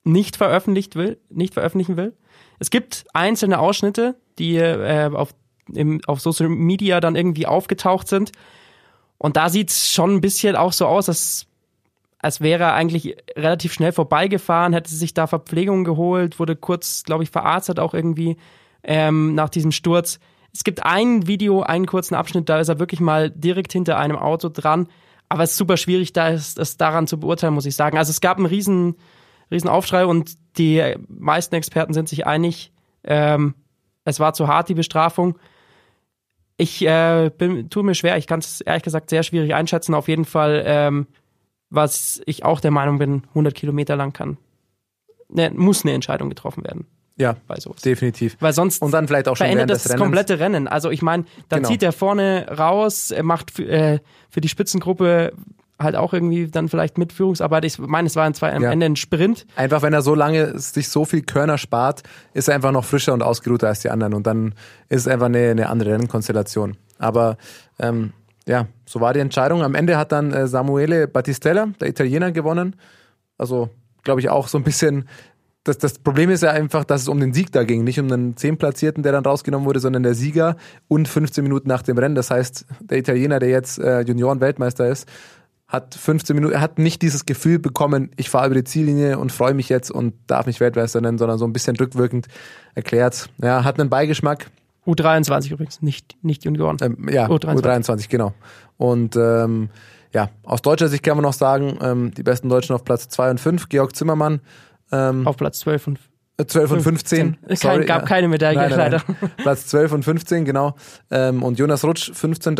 [0.03, 2.13] nicht veröffentlicht will, nicht veröffentlichen will.
[2.59, 5.35] Es gibt einzelne Ausschnitte, die äh, auf,
[5.73, 8.31] im, auf Social Media dann irgendwie aufgetaucht sind.
[9.17, 11.47] Und da sieht's schon ein bisschen auch so aus, als,
[12.19, 17.23] als wäre er eigentlich relativ schnell vorbeigefahren, hätte sich da Verpflegung geholt, wurde kurz, glaube
[17.23, 18.37] ich, verarztet auch irgendwie
[18.83, 20.19] ähm, nach diesem Sturz.
[20.53, 24.17] Es gibt ein Video, einen kurzen Abschnitt, da ist er wirklich mal direkt hinter einem
[24.17, 24.87] Auto dran.
[25.29, 27.97] Aber es ist super schwierig, da ist, das daran zu beurteilen, muss ich sagen.
[27.97, 28.95] Also es gab einen riesen,
[29.51, 32.71] riesen Aufschrei und die meisten Experten sind sich einig,
[33.03, 33.55] ähm,
[34.05, 35.37] es war zu hart, die Bestrafung.
[36.57, 39.93] Ich äh, bin, tue mir schwer, ich kann es ehrlich gesagt sehr schwierig einschätzen.
[39.93, 41.07] Auf jeden Fall, ähm,
[41.69, 44.37] was ich auch der Meinung bin, 100 Kilometer lang kann,
[45.29, 47.81] ne, muss eine Entscheidung getroffen werden Ja, bei sowas.
[47.81, 48.37] definitiv.
[48.39, 50.01] Weil sonst Und dann vielleicht auch schon während das des Rennens.
[50.03, 50.67] komplette Rennen.
[50.67, 51.69] Also ich meine, dann Genau.
[51.69, 55.33] zieht er vorne raus, er macht für, äh, für die Spitzengruppe
[55.79, 57.65] halt auch irgendwie dann vielleicht Mitführungsarbeit.
[57.65, 58.71] Ich meine, es war zwei, am Ja.
[58.71, 59.45] Ende ein Sprint.
[59.55, 63.13] Einfach, wenn er so lange sich so viel Körner spart, ist er einfach noch frischer
[63.13, 64.13] und ausgeruhter als die anderen.
[64.13, 64.55] Und dann
[64.89, 66.77] ist es einfach eine, eine andere Rennkonstellation.
[66.97, 67.37] Aber
[67.79, 68.13] ähm,
[68.47, 69.61] ja, so war die Entscheidung.
[69.61, 72.75] Am Ende hat dann äh, Samuele Battistella, der Italiener, gewonnen.
[73.37, 73.69] Also,
[74.03, 75.07] glaube ich, auch so ein bisschen.
[75.63, 78.07] Das, das Problem ist ja einfach, dass es um den Sieg da ging, nicht um
[78.07, 80.55] den Zehnplatzierten, der dann rausgenommen wurde, sondern der Sieger
[80.87, 82.15] und 15 Minuten nach dem Rennen.
[82.15, 85.09] Das heißt, der Italiener, der jetzt äh, Junioren-Weltmeister ist,
[85.67, 89.31] hat 15 Minuten, er hat nicht dieses Gefühl bekommen, ich fahre über die Ziellinie und
[89.31, 92.27] freue mich jetzt und darf mich Weltmeister nennen, sondern so ein bisschen rückwirkend
[92.73, 93.29] erklärt.
[93.41, 94.49] Ja, hat einen Beigeschmack.
[94.85, 96.77] U23 übrigens, nicht, nicht Junioren.
[96.81, 97.61] Ähm, ja, U23.
[97.61, 98.09] U23.
[98.09, 98.33] genau.
[98.77, 99.69] Und ähm,
[100.13, 103.31] ja, aus deutscher Sicht kann man noch sagen, ähm, die besten Deutschen auf Platz 2
[103.31, 104.39] und 5, Georg Zimmermann,
[104.91, 105.99] ähm, Auf Platz 12 und
[106.37, 107.37] äh, 12 und 15.
[107.47, 108.07] Es Sorry, gab ja.
[108.07, 109.03] keine Medaille, Nein, nein, leider.
[109.07, 109.31] nein.
[109.37, 110.75] Platz 12 und 15, genau.
[111.11, 112.55] Ähm, und Jonas Rutsch, 15.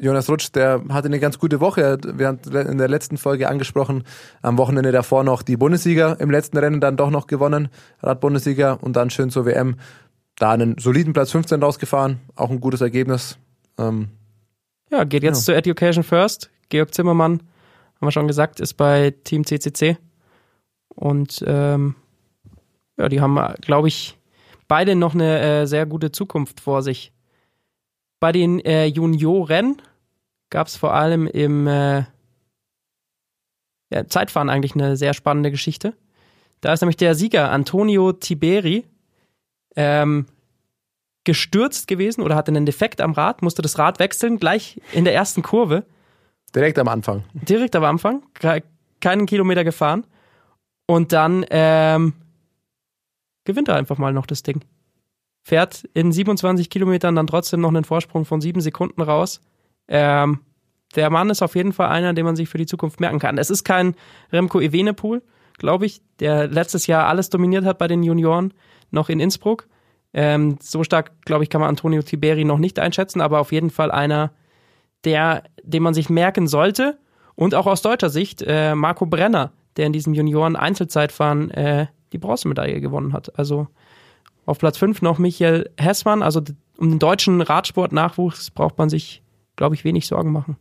[0.00, 1.98] Jonas Rutsch, der hatte eine ganz gute Woche.
[2.02, 4.04] Wir haben in der letzten Folge angesprochen,
[4.40, 7.68] am Wochenende davor noch die Bundesliga im letzten Rennen dann doch noch gewonnen,
[8.00, 9.76] Radbundesliga und dann schön zur WM.
[10.36, 13.36] Da einen soliden Platz 15 rausgefahren, auch ein gutes Ergebnis.
[13.78, 14.08] Ähm,
[14.90, 16.50] Ja, geht jetzt zu Education First.
[16.70, 17.40] Georg Zimmermann,
[17.96, 19.98] haben wir schon gesagt, ist bei Team CCC.
[20.88, 21.94] Und ähm,
[22.96, 24.16] ja, die haben, glaube ich,
[24.66, 27.12] beide noch eine äh, sehr gute Zukunft vor sich.
[28.18, 29.82] Bei den äh, Junioren
[30.50, 32.04] gab es vor allem im äh,
[33.92, 35.94] ja, Zeitfahren eigentlich eine sehr spannende Geschichte.
[36.60, 38.84] Da ist nämlich der Sieger Antonio Tiberi
[39.76, 40.26] ähm,
[41.24, 45.14] gestürzt gewesen oder hatte einen Defekt am Rad, musste das Rad wechseln, gleich in der
[45.14, 45.84] ersten Kurve,
[46.54, 47.24] direkt am Anfang.
[47.32, 48.62] direkt am Anfang, ke-
[49.00, 50.04] keinen Kilometer gefahren.
[50.86, 52.14] Und dann ähm,
[53.44, 54.62] gewinnt er einfach mal noch das Ding.
[55.46, 59.40] Fährt in 27 Kilometern dann trotzdem noch einen Vorsprung von sieben Sekunden raus.
[59.90, 60.40] Ähm,
[60.96, 63.38] der Mann ist auf jeden Fall einer, den man sich für die Zukunft merken kann.
[63.38, 63.94] Es ist kein
[64.32, 65.22] Remco Evenepoel,
[65.58, 68.54] glaube ich, der letztes Jahr alles dominiert hat bei den Junioren,
[68.90, 69.68] noch in Innsbruck.
[70.12, 73.70] Ähm, so stark, glaube ich, kann man Antonio Tiberi noch nicht einschätzen, aber auf jeden
[73.70, 74.32] Fall einer,
[75.04, 76.98] der, den man sich merken sollte.
[77.36, 82.80] Und auch aus deutscher Sicht äh, Marco Brenner, der in diesem Junioren-Einzelzeitfahren äh, die Bronzemedaille
[82.80, 83.38] gewonnen hat.
[83.38, 83.68] Also
[84.46, 86.22] auf Platz 5 noch Michael Hessmann.
[86.22, 86.42] Also
[86.76, 89.22] um den deutschen Radsport-Nachwuchs braucht man sich,
[89.60, 90.56] glaube ich, wenig Sorgen machen.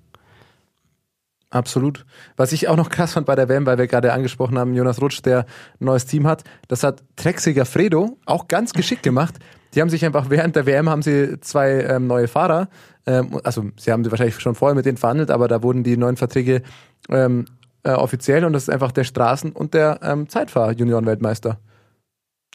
[1.51, 2.05] Absolut.
[2.35, 5.01] Was ich auch noch krass fand bei der WM, weil wir gerade angesprochen haben, Jonas
[5.01, 5.45] Rutsch, der
[5.79, 9.35] ein neues Team hat, das hat Trexiger Fredo auch ganz geschickt gemacht.
[9.73, 12.67] Die haben sich einfach während der WM haben sie zwei ähm, neue Fahrer,
[13.07, 15.95] ähm, also sie haben sie wahrscheinlich schon vorher mit denen verhandelt, aber da wurden die
[15.95, 16.61] neuen Verträge
[17.07, 17.45] ähm,
[17.83, 21.57] äh, offiziell und das ist einfach der Straßen- und der ähm, Zeitfahr-Junioren-Weltmeister.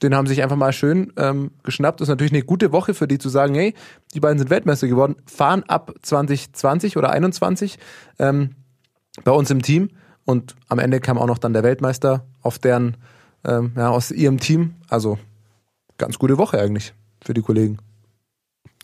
[0.02, 2.00] Den haben sich einfach mal schön ähm, geschnappt.
[2.00, 3.74] Das ist natürlich eine gute Woche für die zu sagen, hey,
[4.14, 7.78] die beiden sind Weltmeister geworden, fahren ab 2020 oder 21.
[8.18, 8.50] Ähm,
[9.22, 9.90] bei uns im Team
[10.24, 12.96] und am Ende kam auch noch dann der Weltmeister auf deren,
[13.44, 14.74] ähm, ja, aus ihrem Team.
[14.88, 15.18] Also
[15.96, 16.92] ganz gute Woche eigentlich
[17.24, 17.78] für die Kollegen.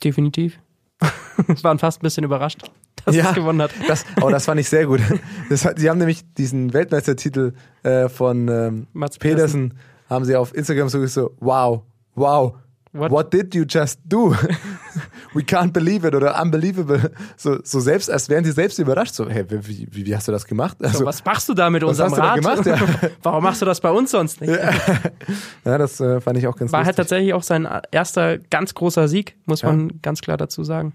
[0.03, 0.59] Definitiv.
[1.46, 2.62] Wir waren fast ein bisschen überrascht,
[3.05, 3.31] dass Ja.
[3.31, 3.73] es gewonnen hat.
[3.88, 5.01] Das, oh, das fand ich sehr gut.
[5.49, 9.75] Das, die haben nämlich diesen Weltmeistertitel äh, von ähm, Mats Pedersen,
[10.11, 11.83] haben sie auf Instagram so so, wow,
[12.14, 12.55] wow,
[12.92, 13.12] What?
[13.12, 14.35] what, did you just do?
[15.33, 17.12] We can't believe it oder unbelievable.
[17.37, 19.14] So, so selbst, als wären sie selbst überrascht.
[19.14, 20.77] So, hey, wie, wie, wie hast du das gemacht?
[20.81, 22.66] So, Also, was machst du da mit unserem Rad?
[22.66, 22.77] Ja.
[23.23, 24.53] Warum machst du das bei uns sonst nicht?
[25.64, 29.07] ja, das äh, fand ich auch ganz War halt tatsächlich auch sein erster ganz großer
[29.07, 29.68] Sieg, muss Ja.
[29.68, 30.94] man ganz klar dazu sagen.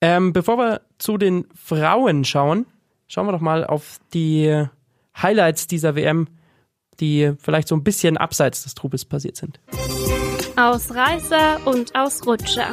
[0.00, 2.64] Ähm, bevor wir zu den Frauen schauen,
[3.06, 4.64] schauen wir doch mal auf die
[5.20, 6.26] Highlights dieser WM,
[7.00, 9.60] die vielleicht so ein bisschen abseits des Trubels passiert sind.
[10.56, 12.70] Ausreißer und Ausrutscher.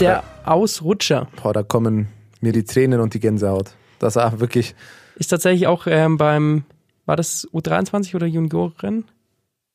[0.00, 2.08] Der Ausrutscher Boah, da kommen
[2.40, 3.72] mir die Tränen und die Gänsehaut.
[3.98, 4.74] Das war wirklich,
[5.16, 6.64] ist tatsächlich auch ähm, beim,
[7.04, 9.04] war das U23 oder Junioren?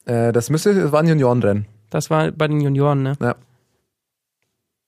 [0.05, 1.65] äh, das müsste, das war ein Juniorenrennen.
[1.89, 3.35] Das war bei den Junioren, ne?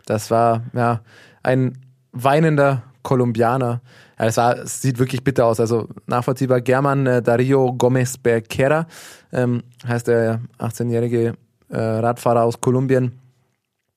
[0.05, 1.01] Das war, ja,
[1.43, 1.77] ein
[2.11, 3.81] weinender Kolumbianer.
[4.17, 5.59] Es, war, es sieht wirklich bitter aus.
[5.59, 6.61] Also nachvollziehbar.
[6.61, 8.87] German äh, Dario Gomez Becerra
[9.31, 11.33] ähm, heißt der 18-jährige
[11.69, 13.19] äh, Radfahrer aus Kolumbien.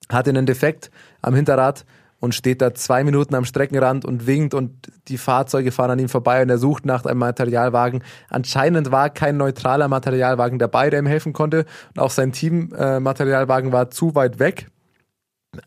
[0.09, 0.91] Hatte einen Defekt
[1.23, 1.85] am Hinterrad
[2.21, 6.09] und steht da zwei Minuten am Streckenrand und winkt und die Fahrzeuge fahren an ihm
[6.09, 8.03] vorbei und er sucht nach einem Materialwagen.
[8.29, 13.01] Anscheinend war kein neutraler Materialwagen dabei, der ihm helfen konnte und auch sein Team-Materialwagen äh,
[13.01, 14.69] Materialwagen war zu weit weg.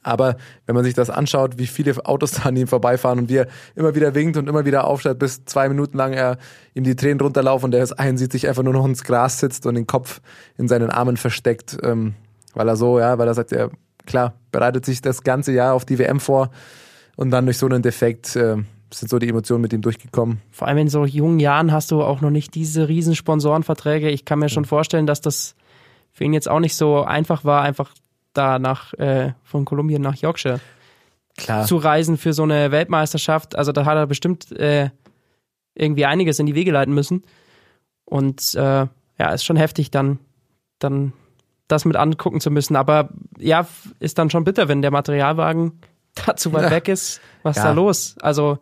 [0.03, 3.37] Aber wenn man sich das anschaut, wie viele Autos da an ihm vorbeifahren und wie
[3.37, 6.37] er immer wieder winkt und immer wieder aufsteht, bis zwei Minuten lang er
[6.73, 9.65] ihm die Tränen runterlaufen und er ist einsieht, sich einfach nur noch ins Gras sitzt
[9.65, 10.21] und den Kopf
[10.57, 12.13] in seinen Armen versteckt, ähm,
[12.53, 13.71] weil er so, ja, weil er sagt, er,
[14.05, 16.51] klar, bereitet sich das ganze Jahr auf die WM vor
[17.15, 18.57] und dann durch so einen Defekt äh,
[18.93, 20.41] sind so die Emotionen mit ihm durchgekommen.
[20.51, 24.09] Vor allem in so jungen Jahren hast du auch noch nicht diese riesen Sponsorenverträge.
[24.09, 25.55] Ich kann mir schon vorstellen, dass das
[26.11, 27.93] für ihn jetzt auch nicht so einfach war, einfach
[28.33, 30.59] da nach äh, von Kolumbien nach Yorkshire
[31.37, 31.65] Klar.
[31.65, 33.55] zu reisen für so eine Weltmeisterschaft.
[33.55, 34.89] Also da hat er bestimmt äh,
[35.73, 37.23] irgendwie einiges in die Wege leiten müssen.
[38.05, 40.19] Und äh, ja, ist schon heftig, dann,
[40.79, 41.13] dann
[41.67, 42.75] das mit angucken zu müssen.
[42.75, 43.65] Aber ja,
[43.99, 45.79] ist dann schon bitter, wenn der Materialwagen
[46.25, 46.71] da zu weit Ja.
[46.71, 47.21] weg ist.
[47.43, 47.69] Was ist Ja.
[47.69, 48.15] da los?
[48.21, 48.59] Also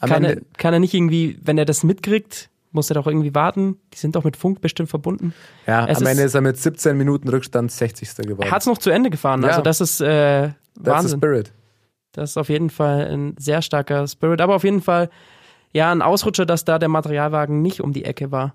[0.00, 3.76] kann, er, kann er nicht irgendwie, wenn er das mitkriegt, muss er doch irgendwie warten?
[3.92, 5.34] Die sind doch mit Funk bestimmt verbunden.
[5.66, 8.16] ja, es am ist- Ende ist er mit 17 Minuten Rückstand 60.
[8.26, 8.42] geworden.
[8.42, 9.42] Er hat es noch zu Ende gefahren.
[9.42, 9.48] Ja.
[9.48, 11.18] Also das ist äh, Wahnsinn.
[11.18, 11.52] spirit.
[12.12, 14.40] Das ist auf jeden Fall ein sehr starker Spirit.
[14.40, 15.08] Aber auf jeden Fall,
[15.72, 18.54] ja, ein Ausrutscher, dass da der Materialwagen nicht um die Ecke war.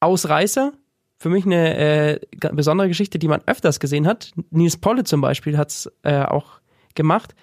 [0.00, 0.72] Ausreißer,
[1.18, 2.20] für mich eine äh,
[2.52, 4.32] besondere Geschichte, die man öfters gesehen hat.
[4.50, 6.60] Nils Polle zum Beispiel hat es äh, auch
[6.94, 7.34] gemacht.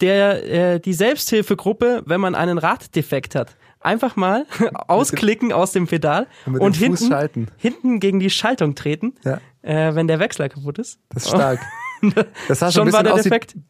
[0.00, 3.56] Der, äh, die Selbsthilfegruppe, wenn man einen Raddefekt hat.
[3.82, 4.46] Einfach mal
[4.88, 9.40] ausklicken aus dem Pedal Und und dem hinten, hinten gegen die Schaltung treten, Ja.
[9.62, 10.98] äh, wenn der Wechsler kaputt ist.
[11.10, 11.60] Das ist stark.
[12.48, 13.24] Das sah Schon ein bisschen aus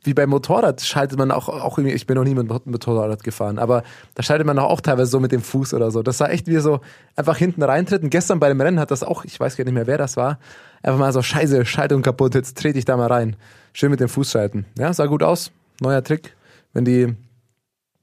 [0.04, 0.80] wie, beim Motorrad.
[0.80, 3.82] Schaltet man auch, auch irgendwie, ich bin noch nie mit Mot- Motorrad gefahren, aber
[4.14, 6.02] da schaltet man auch, auch teilweise so mit dem Fuß oder so.
[6.02, 6.80] Das sah echt wie so
[7.14, 8.02] einfach hinten reintritt.
[8.02, 10.16] Und gestern bei dem Rennen hat das auch, ich weiß gar nicht mehr, wer das
[10.16, 10.38] war,
[10.82, 13.36] einfach mal so, scheiße, Schaltung kaputt, jetzt trete ich da mal rein.
[13.74, 14.64] Schön mit dem Fuß schalten.
[14.78, 15.52] Ja, sah gut aus.
[15.82, 16.34] Neuer Trick.
[16.72, 17.14] Wenn die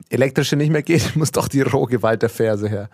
[0.10, 2.90] elektrische nicht mehr geht, muss doch die Rohgewalt der Ferse her.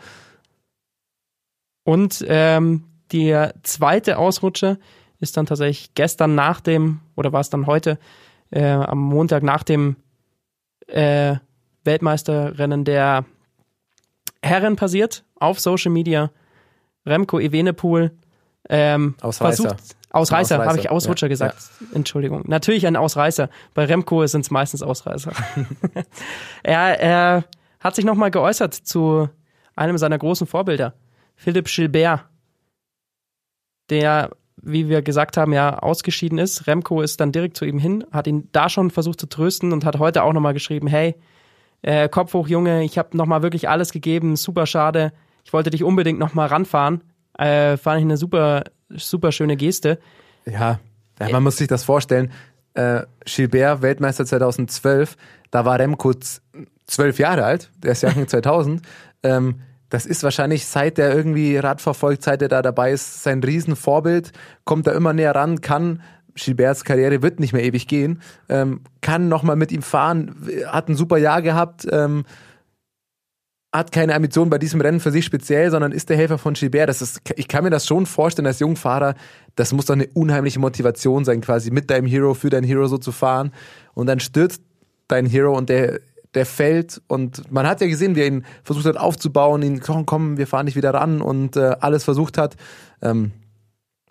[1.84, 4.78] Und ähm, der zweite Ausrutscher
[5.20, 8.00] ist dann tatsächlich gestern nach dem, oder war es dann heute,
[8.52, 9.96] äh, am Montag nach dem
[10.88, 11.36] äh,
[11.84, 13.26] Weltmeisterrennen der
[14.42, 16.32] Herren passiert, auf Social Media.
[17.06, 18.12] Remco Evenepoel
[18.70, 21.58] ähm, versucht, Ausreißer, Ausreißer, habe ich Ausrutscher ja, gesagt.
[21.94, 22.44] Entschuldigung.
[22.46, 23.50] Natürlich ein Ausreißer.
[23.74, 25.34] Bei Remco sind es meistens Ausreißer.
[26.64, 27.44] er, er
[27.82, 29.30] hat sich nochmal geäußert zu
[29.76, 30.94] einem seiner großen Vorbilder,
[31.36, 32.26] Philipp Gilbert,
[33.90, 36.66] der, wie wir gesagt haben, ja ausgeschieden ist.
[36.66, 39.84] Remco ist dann direkt zu ihm hin, hat ihn da schon versucht zu trösten und
[39.84, 41.16] hat heute auch nochmal geschrieben, hey,
[41.82, 45.12] äh, Kopf hoch, Junge, ich habe nochmal wirklich alles gegeben, super schade.
[45.44, 47.04] Ich wollte dich unbedingt nochmal ranfahren.
[47.38, 50.00] Äh, fand ich eine super, super schöne Geste.
[50.46, 50.80] Ja,
[51.20, 52.32] ja man muss sich das vorstellen.
[52.74, 55.16] Äh, Gilbert, Weltmeister 2012,
[55.50, 56.14] da war Remco
[56.86, 58.82] zwölf Jahre alt, der ist Jahrgang 2000.
[59.24, 63.42] Ähm, das ist wahrscheinlich, seit der irgendwie Rad verfolgt, seit er da dabei ist, sein
[63.42, 64.32] Riesenvorbild,
[64.66, 66.02] kommt da immer näher ran, kann,
[66.34, 70.36] Gilberts Karriere wird nicht mehr ewig gehen, ähm, kann nochmal mit ihm fahren,
[70.68, 72.26] hat ein super Jahr gehabt, ähm,
[73.78, 76.90] hat keine Ambition bei diesem Rennen für sich speziell, sondern ist der Helfer von Gilbert.
[76.90, 79.16] Das ist, ich kann mir das schon vorstellen als Jungfahrer,
[79.56, 82.98] das muss doch eine unheimliche Motivation sein, quasi mit deinem Hero, für dein Hero so
[82.98, 83.52] zu fahren.
[83.94, 84.62] Und dann stürzt
[85.08, 86.00] dein Hero und der
[86.36, 90.06] der fällt und man hat ja gesehen, wie er ihn versucht hat aufzubauen, ihn, komm,
[90.06, 92.56] komm, wir fahren nicht wieder ran und äh, alles versucht hat.
[93.02, 93.32] Ähm,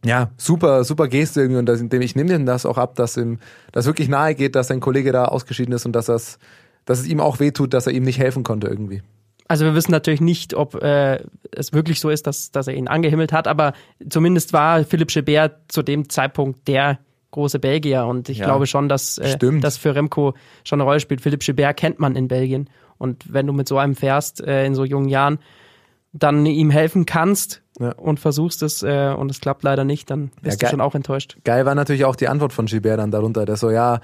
[0.04, 3.38] ja, super, super Geste irgendwie und das, ich nehme ihm das auch ab, dass ihm
[3.72, 6.38] das wirklich nahe geht, dass sein Kollege da ausgeschieden ist und dass das,
[6.84, 9.02] dass es ihm auch wehtut, dass er ihm nicht helfen konnte irgendwie.
[9.46, 12.88] Also wir wissen natürlich nicht, ob äh, es wirklich so ist, dass, dass er ihn
[12.88, 13.74] angehimmelt hat, aber
[14.08, 16.98] zumindest war Philipp Gilbert zu dem Zeitpunkt der
[17.30, 21.00] große Belgier und ich ja, glaube schon, dass äh, das für Remco schon eine Rolle
[21.00, 21.20] spielt.
[21.20, 24.74] Philipp Gilbert kennt man in Belgien und wenn du mit so einem fährst äh, in
[24.74, 25.38] so jungen Jahren,
[26.12, 27.92] dann ihm helfen kannst ja.
[27.92, 30.94] und versuchst es äh, und es klappt leider nicht, dann bist ja, du schon auch
[30.94, 31.36] enttäuscht.
[31.44, 34.00] Geil war natürlich auch die Antwort von Gilbert dann darunter, der so, ja,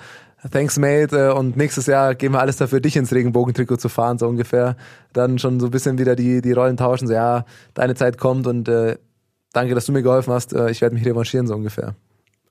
[0.50, 4.18] thanks mate äh, und nächstes Jahr geben wir alles dafür, dich ins Regenbogentrikot zu fahren,
[4.18, 4.76] so ungefähr.
[5.12, 8.46] Dann schon so ein bisschen wieder die, die Rollen tauschen, so ja, deine Zeit kommt
[8.46, 8.96] und äh,
[9.52, 11.94] danke, dass du mir geholfen hast, äh, ich werde mich revanchieren, so ungefähr.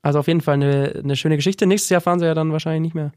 [0.02, 1.66] Also auf jeden Fall eine, eine schöne Geschichte.
[1.66, 3.12] Nächstes Jahr fahren sie ja dann wahrscheinlich nicht mehr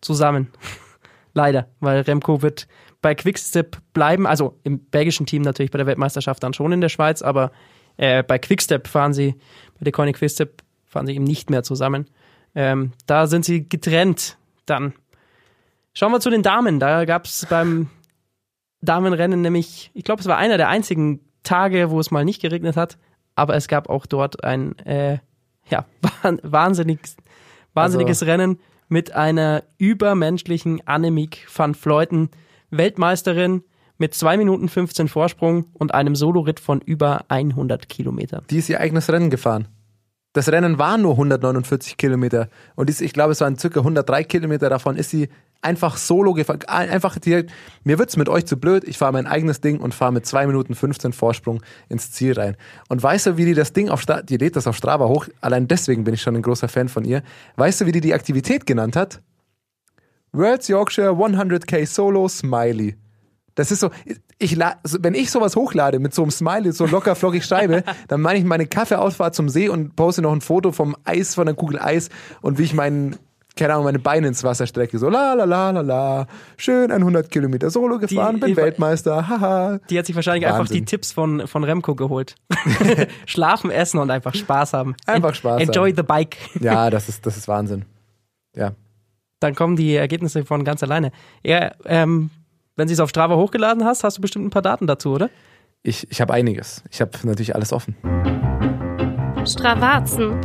[0.00, 0.48] zusammen.
[1.34, 2.68] Leider, weil Remco wird
[3.00, 6.88] bei Quickstep bleiben, also im belgischen Team natürlich bei der Weltmeisterschaft dann schon in der
[6.88, 7.52] Schweiz, aber
[7.96, 9.34] äh, bei Quickstep fahren sie,
[9.78, 12.06] bei der Koenig Quickstep fahren sie eben nicht mehr zusammen.
[12.54, 14.94] Ähm, da sind sie getrennt dann.
[15.94, 16.80] Schauen wir zu den Damen.
[16.80, 17.88] Da gab es beim
[18.80, 22.76] Damenrennen nämlich, ich glaube, es war einer der einzigen Tage, wo es mal nicht geregnet
[22.76, 22.98] hat,
[23.34, 25.18] aber es gab auch dort ein äh,
[25.68, 25.86] ja,
[26.42, 27.00] wahnsinnig,
[27.74, 28.30] wahnsinniges also.
[28.30, 32.30] Rennen mit einer übermenschlichen Annemiek van Fleuten,
[32.70, 33.62] Weltmeisterin
[33.98, 38.44] mit 2 Minuten 15 Vorsprung und einem Soloritt von über 100 Kilometern.
[38.48, 39.68] Die ist ihr eigenes Rennen gefahren.
[40.38, 44.94] Das Rennen war nur 149 Kilometer und ich glaube, es waren circa 103 Kilometer davon
[44.94, 45.30] ist sie
[45.62, 46.60] einfach solo gefahren.
[46.68, 47.50] Einfach direkt,
[47.82, 50.46] mir wird's mit euch zu blöd, ich fahre mein eigenes Ding und fahre mit 2
[50.46, 52.56] Minuten 15 Vorsprung ins Ziel rein.
[52.88, 55.26] Und weißt du, wie die das Ding auf Strava, die lädt das auf Strava hoch,
[55.40, 57.24] allein deswegen bin ich schon ein großer Fan von ihr.
[57.56, 59.20] Weißt du, wie die die Aktivität genannt hat?
[60.30, 62.94] Worlds Yorkshire 100k Solo Smiley.
[63.58, 63.90] Das ist so,
[64.38, 68.38] ich wenn ich sowas hochlade mit so einem Smiley, so locker flockig schreibe, dann meine
[68.38, 71.80] ich meine Kaffeeausfahrt zum See und poste noch ein Foto vom Eis, von der Kugel
[71.80, 72.08] Eis
[72.40, 73.16] und wie ich meinen
[73.56, 75.00] keine Ahnung, meine Beine ins Wasser strecke.
[75.00, 76.26] So la la la la la.
[76.56, 79.28] Schön 100 Kilometer Solo gefahren, die, bin Weltmeister.
[79.28, 79.80] Haha.
[79.90, 80.60] Die hat sich wahrscheinlich Wahnsinn.
[80.60, 82.36] einfach die Tipps von, von Remco geholt.
[83.26, 84.94] Schlafen, essen und einfach Spaß haben.
[85.06, 85.96] Einfach Spaß Enjoy haben.
[85.96, 86.36] the bike.
[86.60, 87.86] ja, das ist, das ist Wahnsinn.
[88.54, 88.74] Ja.
[89.40, 91.10] Dann kommen die Ergebnisse von ganz alleine.
[91.42, 92.30] Ja, ähm,
[92.78, 95.30] wenn du es auf Strava hochgeladen hast, hast du bestimmt ein paar Daten dazu, oder?
[95.82, 96.84] Ich, ich habe einiges.
[96.92, 97.96] Ich habe natürlich alles offen.
[99.44, 100.40] Stravazen.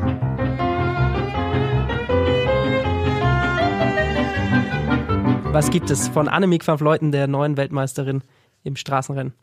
[5.52, 8.24] Was gibt es von Annemiek van Vleuten, der neuen Weltmeisterin
[8.64, 9.34] im Straßenrennen?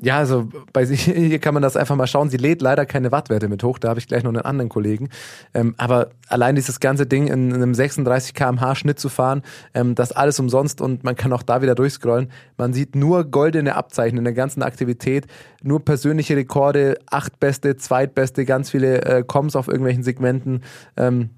[0.00, 2.30] Ja, also bei sich hier kann man das einfach mal schauen.
[2.30, 3.78] Sie lädt leider keine Wattwerte mit hoch.
[3.78, 5.08] Da habe ich gleich noch einen anderen Kollegen.
[5.54, 9.42] Ähm, aber allein dieses ganze Ding in, in einem 36 km/h Schnitt zu fahren,
[9.74, 12.30] ähm, das alles umsonst und man kann auch da wieder durchscrollen.
[12.56, 15.26] Man sieht nur goldene Abzeichen in der ganzen Aktivität,
[15.62, 20.62] nur persönliche Rekorde, acht beste, zweitbeste, ganz viele äh, Coms auf irgendwelchen Segmenten.
[20.96, 21.30] Ähm,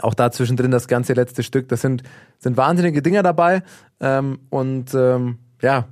[0.00, 1.68] auch da zwischendrin das ganze letzte Stück.
[1.68, 2.02] Das sind,
[2.38, 3.62] sind wahnsinnige Dinger dabei.
[4.00, 5.86] Ähm, und ähm, ja,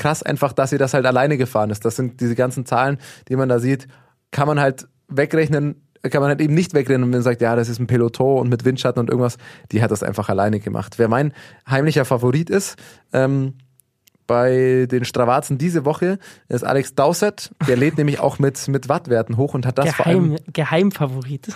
[0.00, 1.84] krass einfach, dass sie das halt alleine gefahren ist.
[1.84, 2.98] Das sind diese ganzen Zahlen,
[3.28, 3.86] die man da sieht,
[4.30, 7.68] kann man halt wegrechnen, kann man halt eben nicht wegrechnen, wenn man sagt, ja, das
[7.68, 9.36] ist ein Peloton und mit Windschatten und irgendwas.
[9.70, 10.98] Die hat das einfach alleine gemacht.
[10.98, 11.32] Wer mein
[11.68, 12.76] heimlicher Favorit ist,
[13.12, 13.54] ähm,
[14.26, 16.18] bei den Stravazen diese Woche
[16.48, 17.50] ist Alex Dowsett.
[17.66, 20.36] Der lädt nämlich auch mit, mit Wattwerten hoch und hat das Geheim, vor allem.
[20.52, 21.48] Geheimfavorit.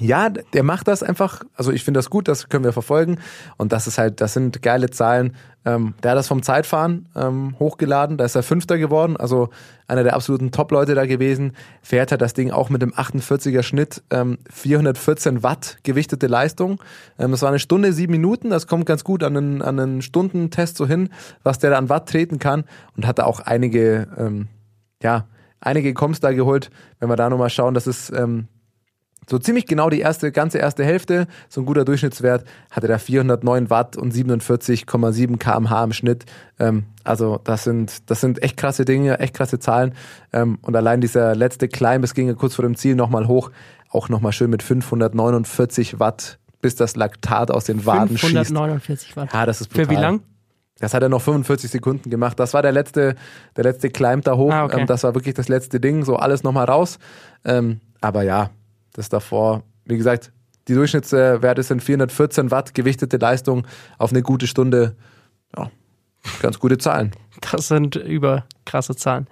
[0.00, 1.42] Ja, der macht das einfach.
[1.54, 3.18] Also ich finde das gut, das können wir verfolgen.
[3.56, 5.36] Und das ist halt, das sind geile Zahlen.
[5.66, 9.48] Ähm, der hat das vom Zeitfahren ähm, hochgeladen, da ist er Fünfter geworden, also
[9.88, 11.52] einer der absoluten Top-Leute da gewesen.
[11.82, 16.80] Fährt hat das Ding auch mit dem 48er Schnitt, ähm, 414 Watt gewichtete Leistung.
[17.18, 20.02] Ähm, das war eine Stunde, sieben Minuten, das kommt ganz gut an einen, an einen
[20.02, 21.10] Stundentest so hin,
[21.42, 22.64] was der da an Watt treten kann.
[22.96, 24.46] Und hat da auch einige, ähm,
[25.02, 25.26] ja,
[25.58, 26.70] einige Koms da geholt.
[27.00, 28.46] Wenn wir da nochmal schauen, das ist ähm,
[29.28, 33.70] so ziemlich genau die erste, ganze erste Hälfte, so ein guter Durchschnittswert, hatte da 409
[33.70, 36.24] Watt und 47,7 kmh im Schnitt.
[36.58, 39.94] Ähm, also das sind, das sind echt krasse Dinge, echt krasse Zahlen.
[40.32, 43.50] Ähm, und allein dieser letzte Climb, es ging ja kurz vor dem Ziel nochmal hoch,
[43.90, 49.16] auch nochmal schön mit 549 Watt, bis das Laktat aus den Waden 549 schießt.
[49.16, 49.32] Watt.
[49.32, 49.84] Ja, das ist brutal.
[49.86, 50.20] Für wie lang?
[50.78, 52.38] Das hat er noch 45 Sekunden gemacht.
[52.38, 53.14] Das war der letzte,
[53.56, 54.52] der letzte Climb da hoch.
[54.52, 54.80] Ah, okay.
[54.80, 56.04] ähm, das war wirklich das letzte Ding.
[56.04, 56.98] So alles nochmal raus.
[57.44, 58.50] Ähm, aber ja,
[58.96, 60.32] das davor, wie gesagt,
[60.68, 63.66] die Durchschnittswerte sind 414 Watt, gewichtete Leistung
[63.98, 64.96] auf eine gute Stunde.
[65.56, 65.70] Ja,
[66.40, 67.12] ganz gute Zahlen.
[67.52, 69.28] Das sind überkrasse Zahlen.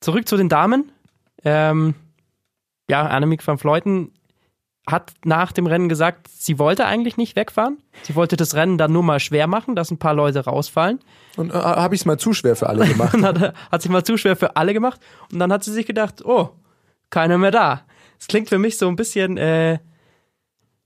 [0.00, 0.90] Zurück zu den Damen.
[1.44, 1.94] Ähm,
[2.88, 4.12] ja, Annemiek van Vleuten
[4.86, 7.78] hat nach dem Rennen gesagt, sie wollte eigentlich nicht wegfahren.
[8.02, 10.98] Sie wollte das Rennen dann nur mal schwer machen, dass ein paar Leute rausfallen.
[11.36, 13.14] Und äh, habe ich es mal zu schwer für alle gemacht.
[13.70, 15.00] Hat sich mal zu schwer für alle gemacht.
[15.30, 16.50] Und dann hat sie sich gedacht, oh,
[17.10, 17.82] keiner mehr da.
[18.22, 19.80] Es klingt für mich so ein bisschen äh,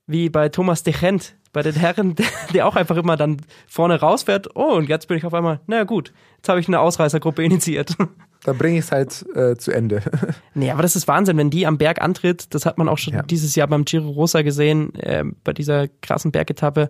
[0.07, 2.14] wie bei Thomas de Gent, bei den Herren,
[2.55, 4.57] der auch einfach immer dann vorne rausfährt.
[4.57, 7.95] Oh, und jetzt bin ich auf einmal, naja gut, jetzt habe ich eine Ausreißergruppe initiiert.
[8.45, 10.01] Dann bringe ich es halt äh, zu Ende.
[10.55, 12.55] Nee, aber das ist Wahnsinn, wenn die am Berg antritt.
[12.55, 13.22] Das hat man auch schon Ja.
[13.22, 16.89] dieses Jahr beim Giro Rosa gesehen, äh, bei dieser krassen Bergetappe.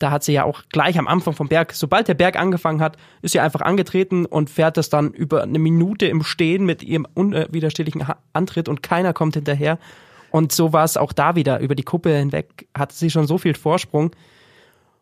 [0.00, 2.96] Da hat sie ja auch gleich am Anfang vom Berg, sobald der Berg angefangen hat,
[3.20, 7.06] ist sie einfach angetreten und fährt das dann über eine Minute im Stehen mit ihrem
[7.14, 9.78] unwiderstehlichen Antritt und keiner kommt hinterher.
[10.30, 11.60] Und so war es auch da wieder.
[11.60, 14.12] Über die Kuppe hinweg hatte sie schon so viel Vorsprung.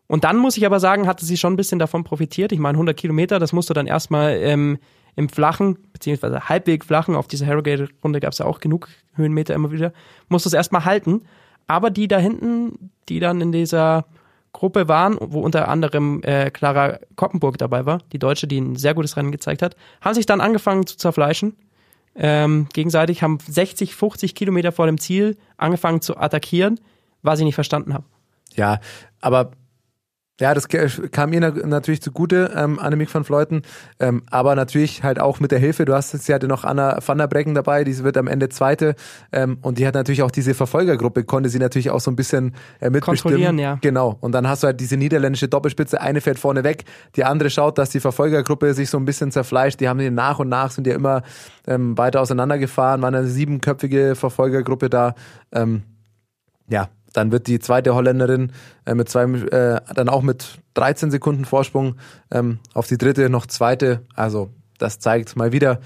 [0.07, 2.51] Und dann muss ich aber sagen, hatte sie schon ein bisschen davon profitiert.
[2.51, 4.79] Ich meine, 100 Kilometer, das musst du dann erstmal ähm,
[5.15, 9.71] im Flachen, beziehungsweise halbweg Flachen, auf dieser Harrogate-Runde gab es ja auch genug Höhenmeter immer
[9.71, 9.93] wieder,
[10.27, 11.21] musst du es erstmal halten.
[11.67, 14.05] Aber die da hinten, die dann in dieser
[14.51, 18.93] Gruppe waren, wo unter anderem äh, Clara Koppenburg dabei war, die Deutsche, die ein sehr
[18.93, 21.55] gutes Rennen gezeigt hat, haben sich dann angefangen zu zerfleischen.
[22.15, 26.79] Ähm, gegenseitig haben 60, 50 Kilometer vor dem Ziel angefangen zu attackieren,
[27.21, 28.05] was ich nicht verstanden habe.
[28.55, 28.79] Ja,
[29.21, 29.51] aber
[30.39, 33.61] ja, das kam ihr na- natürlich zugute, ähm, Annemiek van Vleuten,
[33.99, 35.85] ähm, aber natürlich halt auch mit der Hilfe.
[35.85, 38.49] Du hast jetzt, sie hatte noch Anna van der Breggen dabei, die wird am Ende
[38.49, 38.95] Zweite
[39.31, 42.55] ähm, und die hat natürlich auch diese Verfolgergruppe, konnte sie natürlich auch so ein bisschen
[42.79, 43.17] äh, mitbestimmen.
[43.19, 43.77] Kontrollieren, ja.
[43.81, 46.85] Genau, und dann hast du halt diese niederländische Doppelspitze, eine fährt vorne weg,
[47.15, 49.79] die andere schaut, dass die Verfolgergruppe sich so ein bisschen zerfleischt.
[49.79, 51.23] Die haben die nach und nach, sind ja immer
[51.67, 55.15] ähm, weiter auseinandergefahren, waren eine siebenköpfige Verfolgergruppe da.
[55.51, 55.83] Ähm,
[56.69, 58.51] ja, dann wird die zweite Holländerin
[58.85, 61.95] äh, mit zwei, äh, dann auch mit 13 Sekunden Vorsprung
[62.31, 64.05] ähm, auf die dritte noch zweite.
[64.15, 65.79] Also das zeigt mal wieder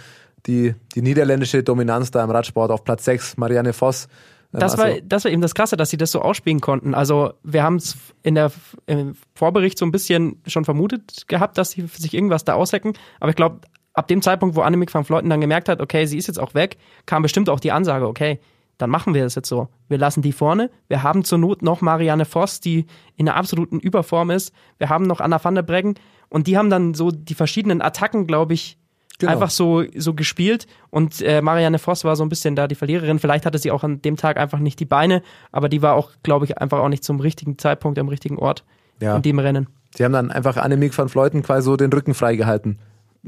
[0.46, 4.08] die, die niederländische Dominanz da im Radsport auf Platz 6, Marianne Voss.
[4.54, 6.94] Ähm, Das also, war, das war eben das Krasse, dass sie das so ausspielen konnten.
[6.94, 8.52] Also wir haben es in der
[8.86, 12.94] im Vorbericht so ein bisschen schon vermutet gehabt, dass sie sich irgendwas da auslecken.
[13.20, 13.62] Aber ich glaube,
[13.94, 16.54] ab dem Zeitpunkt, wo Annemiek van Vleuten dann gemerkt hat, okay, sie ist jetzt auch
[16.54, 18.40] weg, kam bestimmt auch die Ansage, okay,
[18.78, 19.68] dann machen wir das jetzt so.
[19.88, 20.70] Wir lassen die vorne.
[20.88, 24.54] Wir haben zur Not noch Marianne Voss, die in einer absoluten Überform ist.
[24.78, 25.96] Wir haben noch Anna van der Breggen.
[26.30, 28.78] Und die haben dann so die verschiedenen Attacken, glaube ich,
[29.20, 29.32] Genau.
[29.34, 30.66] einfach so, so gespielt.
[30.90, 33.20] Und äh, Marianne Voss war so ein bisschen da die Verliererin.
[33.20, 35.22] Vielleicht hatte sie auch an dem Tag einfach nicht die Beine,
[35.52, 38.66] aber die war auch, glaube ich, einfach auch nicht zum richtigen Zeitpunkt am richtigen Ort
[39.00, 39.16] Ja.
[39.16, 39.68] in dem Rennen.
[39.96, 42.80] Sie haben dann einfach Annemiek van Vleuten quasi so den Rücken freigehalten.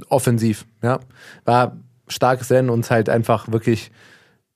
[0.10, 1.00] Offensiv, ja.
[1.46, 1.78] War
[2.08, 3.92] starkes Rennen und halt einfach wirklich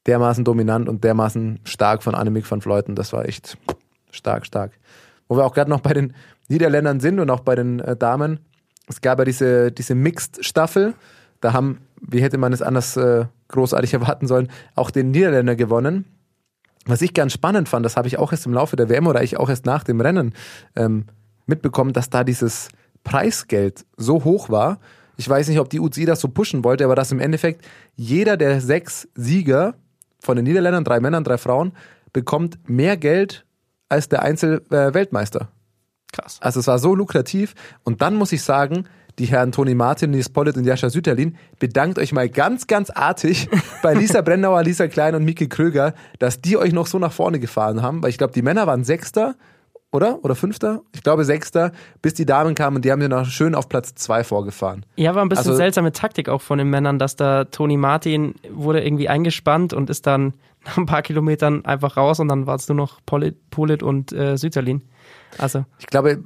[0.10, 2.95] dermaßen dominant und dermaßen stark von Annemiek van Vleuten.
[2.95, 3.57] Das war echt
[4.10, 4.72] stark, stark.
[5.28, 6.14] Wo wir auch gerade noch bei den
[6.47, 8.39] Niederländern sind und auch bei den äh, Damen.
[8.88, 10.95] Es gab ja diese, diese Mixed-Staffel.
[11.41, 16.05] Da haben, wie hätte man es anders äh, großartig erwarten sollen, auch den Niederländer gewonnen.
[16.86, 19.22] Was ich ganz spannend fand, das habe ich auch erst im Laufe der WM oder
[19.22, 20.34] ich auch erst nach dem Rennen
[20.76, 21.05] ähm,
[21.45, 22.70] mitbekommen, dass da dieses
[23.03, 24.80] Preisgeld so hoch war.
[25.18, 27.64] Ich weiß nicht, ob die UCI das so pushen wollte, aber dass im Endeffekt
[27.95, 29.76] jeder der sechs Sieger
[30.20, 31.74] von den Niederländern, drei Männern, drei Frauen,
[32.13, 33.45] bekommt mehr Geld
[33.88, 35.49] als der Einzel-Weltmeister.
[36.11, 36.38] Krass.
[36.41, 37.53] Also es war so lukrativ.
[37.84, 38.86] Und dann muss ich sagen,
[39.20, 43.49] die Herren Toni Martin, Nils Pollitt und Jascha Süterlin, bedankt euch mal ganz, ganz artig
[43.84, 47.39] bei Lisa Brennauer, Lisa Klein und Miki Kröger, dass die euch noch so nach vorne
[47.39, 48.01] gefahren haben.
[48.01, 49.36] Weil ich glaube, die Männer waren Sechster,
[49.91, 50.19] oder?
[50.23, 50.81] Oder Fünfter?
[50.93, 51.71] Ich glaube Sechster,
[52.01, 54.85] bis die Damen kamen und die haben sie noch schön auf Platz zwei vorgefahren.
[54.95, 58.35] Ja, war ein bisschen Also- seltsame Taktik auch von den Männern, dass da Toni Martin
[58.51, 60.33] wurde irgendwie eingespannt und ist dann
[60.65, 64.11] nach ein paar Kilometern einfach raus und dann war es nur noch Polit, Polit und
[64.11, 64.81] äh, Süterlin.
[65.37, 66.23] Also Ich glaube,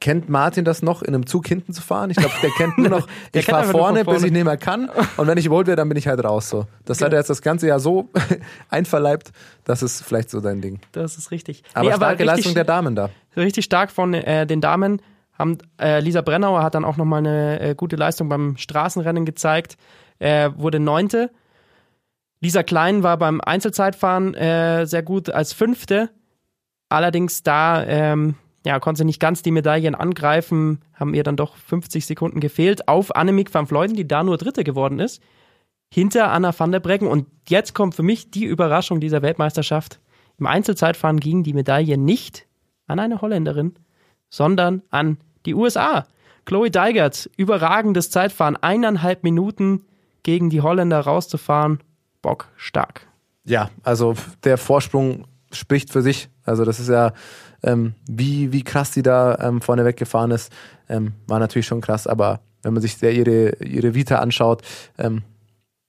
[0.00, 2.10] kennt Martin das noch, in einem Zug hinten zu fahren?
[2.10, 4.38] Ich glaube, der kennt nur noch, ich fahre vorne, von bis ich vorne.
[4.38, 4.90] nicht mehr kann.
[5.16, 6.48] Und wenn ich überholt werde, dann bin ich halt raus.
[6.48, 6.66] So.
[6.86, 8.08] Das hat er jetzt das ganze Jahr so
[8.70, 9.30] einverleibt,
[9.64, 10.80] das ist vielleicht so dein Ding.
[10.92, 11.62] das ist richtig.
[11.74, 13.10] Aber Nee, starke richtig, Leistung der Damen da.
[13.36, 15.00] richtig stark von äh, den Damen.
[15.38, 19.76] Haben, äh, Lisa Brennauer hat dann auch nochmal eine äh, gute Leistung beim Straßenrennen gezeigt.
[20.18, 21.30] Äh, wurde Neunte.
[22.40, 26.10] Lisa Klein war beim Einzelzeitfahren äh, sehr gut als Fünfte.
[26.90, 28.34] Allerdings da ähm,
[28.64, 33.14] ja, konnte nicht ganz die Medaillen angreifen, haben ihr dann doch 50 Sekunden gefehlt auf
[33.16, 35.22] Annemiek van Vleuten, die da nur Dritte geworden ist.
[35.92, 37.08] Hinter Anna van der Breggen.
[37.08, 39.98] Und jetzt kommt für mich die Überraschung dieser Weltmeisterschaft.
[40.38, 42.46] Im Einzelzeitfahren ging die Medaille nicht
[42.86, 43.74] an eine Holländerin,
[44.28, 46.06] sondern an die USA.
[46.44, 49.84] Chloe Deigert, überragendes Zeitfahren, eineinhalb Minuten
[50.22, 51.80] gegen die Holländer rauszufahren.
[52.22, 53.06] Bock stark.
[53.44, 56.28] Ja, also der Vorsprung spricht für sich.
[56.44, 57.12] Also das ist ja,
[57.62, 60.52] ähm, wie, wie krass die da ähm, vorne weggefahren ist,
[60.88, 62.06] ähm, war natürlich schon krass.
[62.06, 64.62] Aber wenn man sich sehr ihre, ihre Vita anschaut,
[64.98, 65.22] ähm,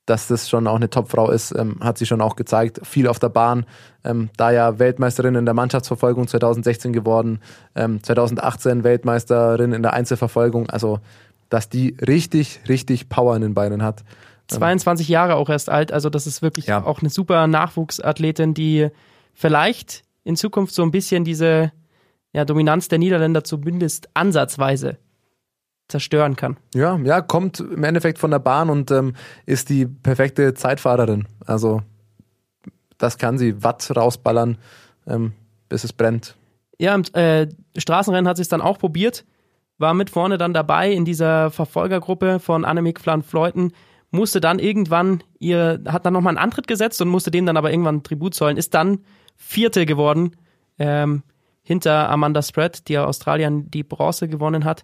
[0.07, 2.81] dass das schon auch eine Topfrau ist, ähm, hat sie schon auch gezeigt.
[2.83, 3.65] Viel auf der Bahn,
[4.03, 7.39] ähm, da ja Weltmeisterin in der Mannschaftsverfolgung 2016 geworden,
[7.75, 10.69] ähm, 2018 Weltmeisterin in der Einzelverfolgung.
[10.69, 10.99] Also,
[11.49, 14.03] dass die richtig, richtig Power in den Beinen hat.
[14.47, 16.83] 22 Jahre auch erst alt, also das ist wirklich Ja.
[16.83, 18.89] auch eine super Nachwuchsathletin, die
[19.33, 21.71] vielleicht in Zukunft so ein bisschen diese
[22.33, 24.97] ja, Dominanz der Niederländer zumindest ansatzweise
[25.87, 26.57] zerstören kann.
[26.73, 29.13] Ja, ja, kommt im Endeffekt von der Bahn und ähm,
[29.45, 31.27] ist die perfekte Zeitfahrerin.
[31.45, 31.81] Also
[32.97, 34.57] das kann sie Watt rausballern,
[35.07, 35.33] ähm,
[35.67, 36.35] bis es brennt.
[36.79, 39.25] Ja, im äh, Straßenrennen hat sie es dann auch probiert,
[39.77, 43.73] war mit vorne dann dabei in dieser Verfolgergruppe von Annemiek van Vleuten,
[44.11, 47.71] musste dann irgendwann ihr, hat dann nochmal einen Antritt gesetzt und musste dem dann aber
[47.71, 48.99] irgendwann Tribut zollen, ist dann
[49.35, 50.35] Vierte geworden,
[50.79, 51.23] ähm,
[51.63, 54.83] hinter Amanda Spread, die Australien die Bronze gewonnen hat.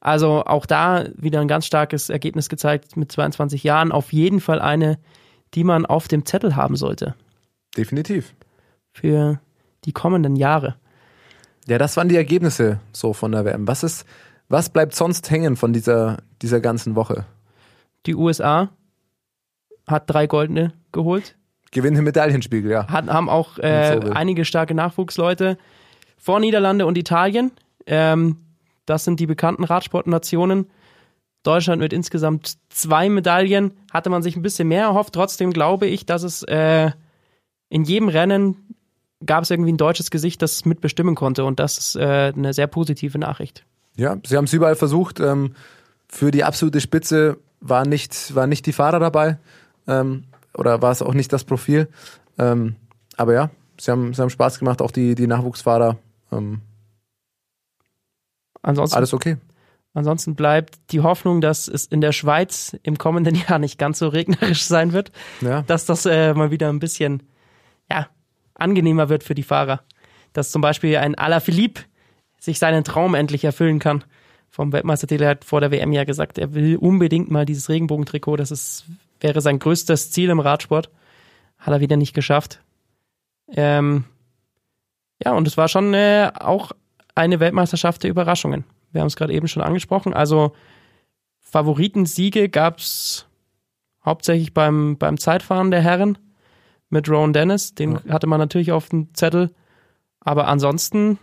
[0.00, 3.90] Also auch da wieder ein ganz starkes Ergebnis gezeigt mit 22 Jahren.
[3.90, 4.98] Auf jeden Fall eine,
[5.54, 7.14] die man auf dem Zettel haben sollte
[7.76, 8.34] Definitiv.
[8.92, 9.40] für
[9.84, 10.76] die kommenden Jahre.
[11.66, 13.66] Ja, das waren die Ergebnisse so von der WM.
[13.66, 14.06] Was ist,
[14.48, 17.26] was bleibt sonst hängen von dieser, dieser ganzen Woche?
[18.06, 18.70] Die USA
[19.86, 21.36] hat drei Goldene geholt,
[21.70, 22.88] Gewinn im Medaillenspiegel, ja.
[22.88, 25.58] hat, haben auch äh, so einige starke Nachwuchsleute
[26.16, 27.52] vor Niederlande und Italien.
[27.86, 28.36] Ähm,
[28.86, 30.66] das sind die bekannten Radsportnationen.
[31.42, 35.14] Deutschland mit insgesamt zwei Medaillen hatte man sich ein bisschen mehr erhofft.
[35.14, 36.90] Trotzdem glaube ich, dass es äh,
[37.68, 38.74] in jedem Rennen
[39.24, 41.44] gab es irgendwie ein deutsches Gesicht, das mitbestimmen konnte.
[41.44, 43.64] Und das ist äh, eine sehr positive Nachricht.
[43.96, 45.20] Ja, sie haben es überall versucht.
[45.20, 45.54] Ähm,
[46.08, 49.38] für die absolute Spitze war nicht, war nicht die Fahrer dabei.
[49.86, 50.24] Ähm,
[50.58, 51.88] oder war es auch nicht das Profil.
[52.38, 52.76] Ähm,
[53.16, 53.50] aber ja,
[53.80, 55.96] sie haben, sie haben Spaß gemacht, auch die, die Nachwuchsfahrer.
[56.32, 56.60] Ähm,
[58.62, 59.36] Ansonsten alles okay.
[59.94, 64.08] Ansonsten bleibt die Hoffnung, dass es in der Schweiz im kommenden Jahr nicht ganz so
[64.08, 65.62] regnerisch sein wird, Ja.
[65.62, 67.22] dass das äh, mal wieder ein bisschen
[67.90, 68.08] ja,
[68.54, 69.80] angenehmer wird für die Fahrer.
[70.32, 71.82] Dass zum Beispiel ein Alaphilippe
[72.38, 74.04] sich seinen Traum endlich erfüllen kann.
[74.50, 78.36] Vom Weltmeistertitel Er hat vor der WM ja gesagt, er will unbedingt mal dieses Regenbogentrikot.
[78.36, 78.84] Das ist,
[79.20, 80.90] wäre sein größtes Ziel im Radsport.
[81.58, 82.62] Hat er wieder nicht geschafft.
[83.48, 84.04] Ähm,
[85.24, 86.72] ja, und es war schon äh, auch
[87.14, 88.64] eine Weltmeisterschaft der Überraschungen.
[88.92, 90.14] Wir haben es gerade eben schon angesprochen.
[90.14, 90.52] Also
[91.40, 93.26] Favoritensiege gab es
[94.04, 96.18] hauptsächlich beim, beim Zeitfahren der Herren
[96.90, 97.74] mit Rowan Dennis.
[97.74, 99.54] Den hatte man natürlich auf dem Zettel.
[100.20, 101.18] Aber ansonsten,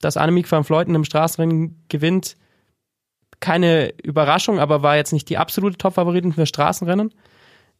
[0.00, 2.36] dass Annemiek van Vleuten im Straßenrennen gewinnt,
[3.42, 7.12] keine Überraschung, aber war jetzt nicht die absolute Top-Favoritin für Straßenrennen.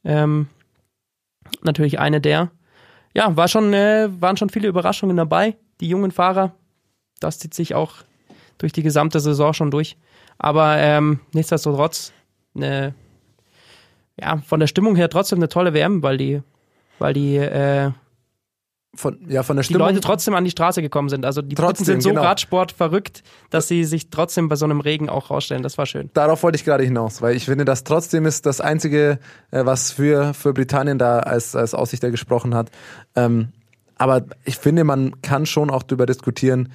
[0.05, 0.49] Ähm,
[1.63, 2.51] natürlich eine der.
[3.15, 5.57] Ja, war schon, äh, waren schon viele Überraschungen dabei.
[5.81, 6.53] Die jungen Fahrer,
[7.21, 7.95] das zieht sich auch
[8.59, 9.97] durch die gesamte Saison schon durch.
[10.37, 12.13] Aber ähm, nichtsdestotrotz,
[12.55, 12.95] eine,
[14.21, 16.43] ja, von der Stimmung her trotzdem eine tolle WM, weil die,
[16.99, 17.93] weil die, äh,
[18.95, 19.88] Von, ja, von der die Stimmung.
[19.88, 21.24] Leute trotzdem an die Straße gekommen sind.
[21.24, 22.22] Also die Briten Trotzdem, sind so genau.
[22.22, 25.62] Radsport verrückt, dass sie sich trotzdem bei so einem Regen auch rausstellen.
[25.62, 26.11] Das war schön.
[26.12, 29.18] Darauf wollte ich gerade hinaus, weil ich finde, das trotzdem ist das Einzige,
[29.51, 32.70] äh, was für, für Britannien da als, als Aussichter gesprochen hat.
[33.16, 33.49] Ähm,
[33.97, 36.70] aber ich finde, man kann schon auch darüber diskutieren,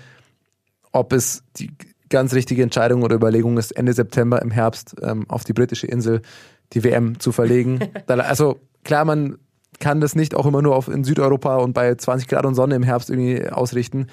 [0.91, 1.72] ob es die
[2.09, 6.22] ganz richtige Entscheidung oder Überlegung ist, Ende September im Herbst ähm, auf die britische Insel
[6.74, 7.80] die WM zu verlegen.
[8.07, 9.38] Also klar, man
[9.80, 12.75] kann das nicht auch immer nur auf in Südeuropa und bei 20 Grad und Sonne
[12.75, 14.07] im Herbst irgendwie ausrichten.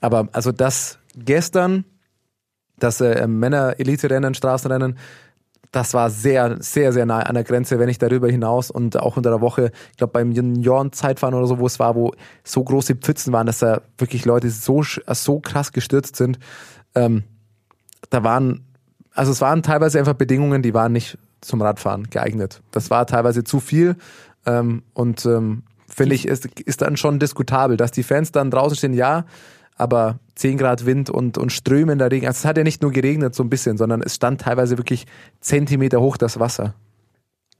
[0.00, 1.84] Aber also das gestern,
[2.78, 4.98] das äh, Männer-Elite-Rennen, Straßenrennen,
[5.74, 9.16] das war sehr, sehr, sehr nah an der Grenze, wenn nicht darüber hinaus und auch
[9.16, 12.12] unter der Woche, ich glaube beim Junioren-Zeitfahren oder so, wo es war, wo
[12.44, 16.38] so große Pfützen waren, dass da wirklich Leute so, so krass gestürzt sind.
[16.94, 17.24] Ähm,
[18.10, 18.64] da waren,
[19.14, 22.62] also es waren teilweise einfach Bedingungen, die waren nicht zum Radfahren geeignet.
[22.70, 23.96] Das war teilweise zu viel
[24.46, 28.76] ähm, und ähm, finde ich, ist, ist dann schon diskutabel, dass die Fans dann draußen
[28.76, 29.24] stehen, ja,
[29.76, 32.26] aber 10 Grad Wind und, und strömender Regen.
[32.26, 35.06] Also es hat ja nicht nur geregnet so ein bisschen, sondern es stand teilweise wirklich
[35.40, 36.74] Zentimeter hoch das Wasser.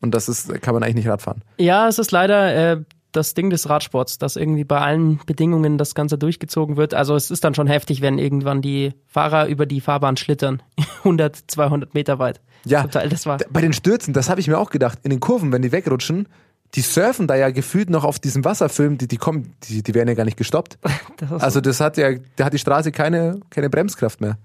[0.01, 1.43] Und das ist, kann man eigentlich nicht Radfahren.
[1.59, 2.83] Ja, es ist leider äh,
[3.13, 6.95] das Ding des Radsports, dass irgendwie bei allen Bedingungen das Ganze durchgezogen wird.
[6.95, 10.63] Also es ist dann schon heftig, wenn irgendwann die Fahrer über die Fahrbahn schlittern.
[10.99, 12.41] 100, 200 Meter weit.
[12.65, 14.99] Ja, das war bei den Stürzen, das habe ich mir auch gedacht.
[15.03, 16.29] In den Kurven, wenn die wegrutschen,
[16.75, 20.09] die surfen da ja gefühlt noch auf diesem Wasserfilm, die, die kommen, die, die werden
[20.09, 20.79] ja gar nicht gestoppt.
[21.17, 24.37] Das also das hat ja, da hat die Straße keine, keine Bremskraft mehr.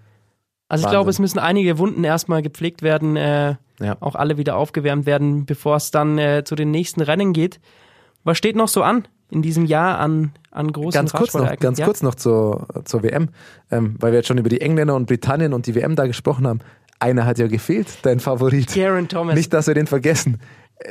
[0.68, 0.92] Also ich Wahnsinn.
[0.92, 3.98] glaube, es müssen einige Wunden erstmal gepflegt werden, äh, ja.
[4.02, 7.60] auch alle wieder aufgewärmt werden, bevor es dann äh, zu den nächsten Rennen geht.
[8.24, 11.80] Was steht noch so an in diesem Jahr an, an großen Ganz kurz noch, ganz
[11.80, 11.86] ja?
[11.86, 13.30] kurz noch zur, zur WM,
[13.72, 16.48] ähm, weil wir jetzt schon über die Engländer und Britannien und die WM da gesprochen
[16.48, 16.60] haben.
[17.00, 18.74] Einer hat ja gefehlt, dein Favorit.
[18.76, 19.36] Garen Thomas.
[19.36, 20.40] Nicht, dass wir den vergessen.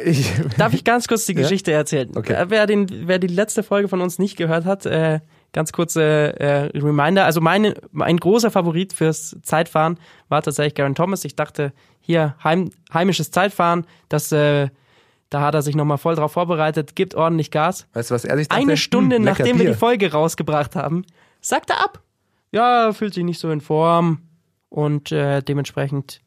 [0.04, 1.78] Ich, Darf ich ganz kurz die Geschichte ja?
[1.78, 2.10] erzählen?
[2.14, 2.34] Okay.
[2.34, 5.20] Äh, wer, den, wer die letzte Folge von uns nicht gehört hat, äh,
[5.52, 7.24] ganz kurze äh, Reminder.
[7.24, 11.24] Also meine, mein großer Favorit fürs Zeitfahren war tatsächlich Garen Thomas.
[11.24, 14.68] Ich dachte, hier heim, heimisches Zeitfahren, das äh,
[15.30, 17.86] da hat er sich nochmal voll drauf vorbereitet, gibt ordentlich Gas.
[17.92, 18.50] Weißt du, was sich dachte?
[18.50, 19.66] Eine Stunde, hm, nachdem Bier.
[19.66, 21.04] wir die Folge rausgebracht haben,
[21.40, 22.02] sagt er ab.
[22.50, 24.22] Ja, fühlt sich nicht so in Form
[24.70, 26.22] und äh, dementsprechend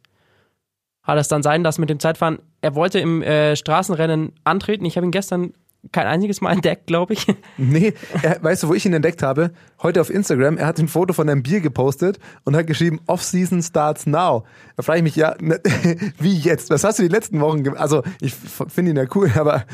[1.04, 2.40] hat es dann sein lassen mit dem Zeitfahren.
[2.62, 4.86] Er wollte im äh, Straßenrennen antreten.
[4.86, 5.54] Ich habe ihn gestern
[5.92, 7.26] kein einziges Mal entdeckt, glaube ich.
[7.58, 9.52] Nee, er, weißt du, wo ich ihn entdeckt habe?
[9.82, 10.58] Heute auf Instagram.
[10.58, 14.46] Er hat ein Foto von einem Bier gepostet und hat geschrieben, Off-Season starts now.
[14.78, 15.60] Da frage ich mich, ja, ne,
[16.20, 16.70] wie jetzt?
[16.70, 17.82] Was hast du die letzten Wochen gemacht?
[17.82, 19.66] Also, ich finde ihn ja cool, aber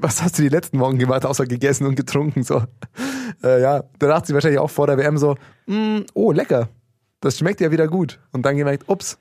[0.00, 2.42] was hast du die letzten Wochen gemacht, außer gegessen und getrunken?
[2.42, 2.62] So,
[3.42, 5.36] äh, ja, da dachte sie wahrscheinlich auch vor der WM so,
[5.66, 6.68] mm, oh, lecker.
[7.20, 8.18] Das schmeckt ja wieder gut.
[8.32, 9.18] Und dann gemerkt, ups,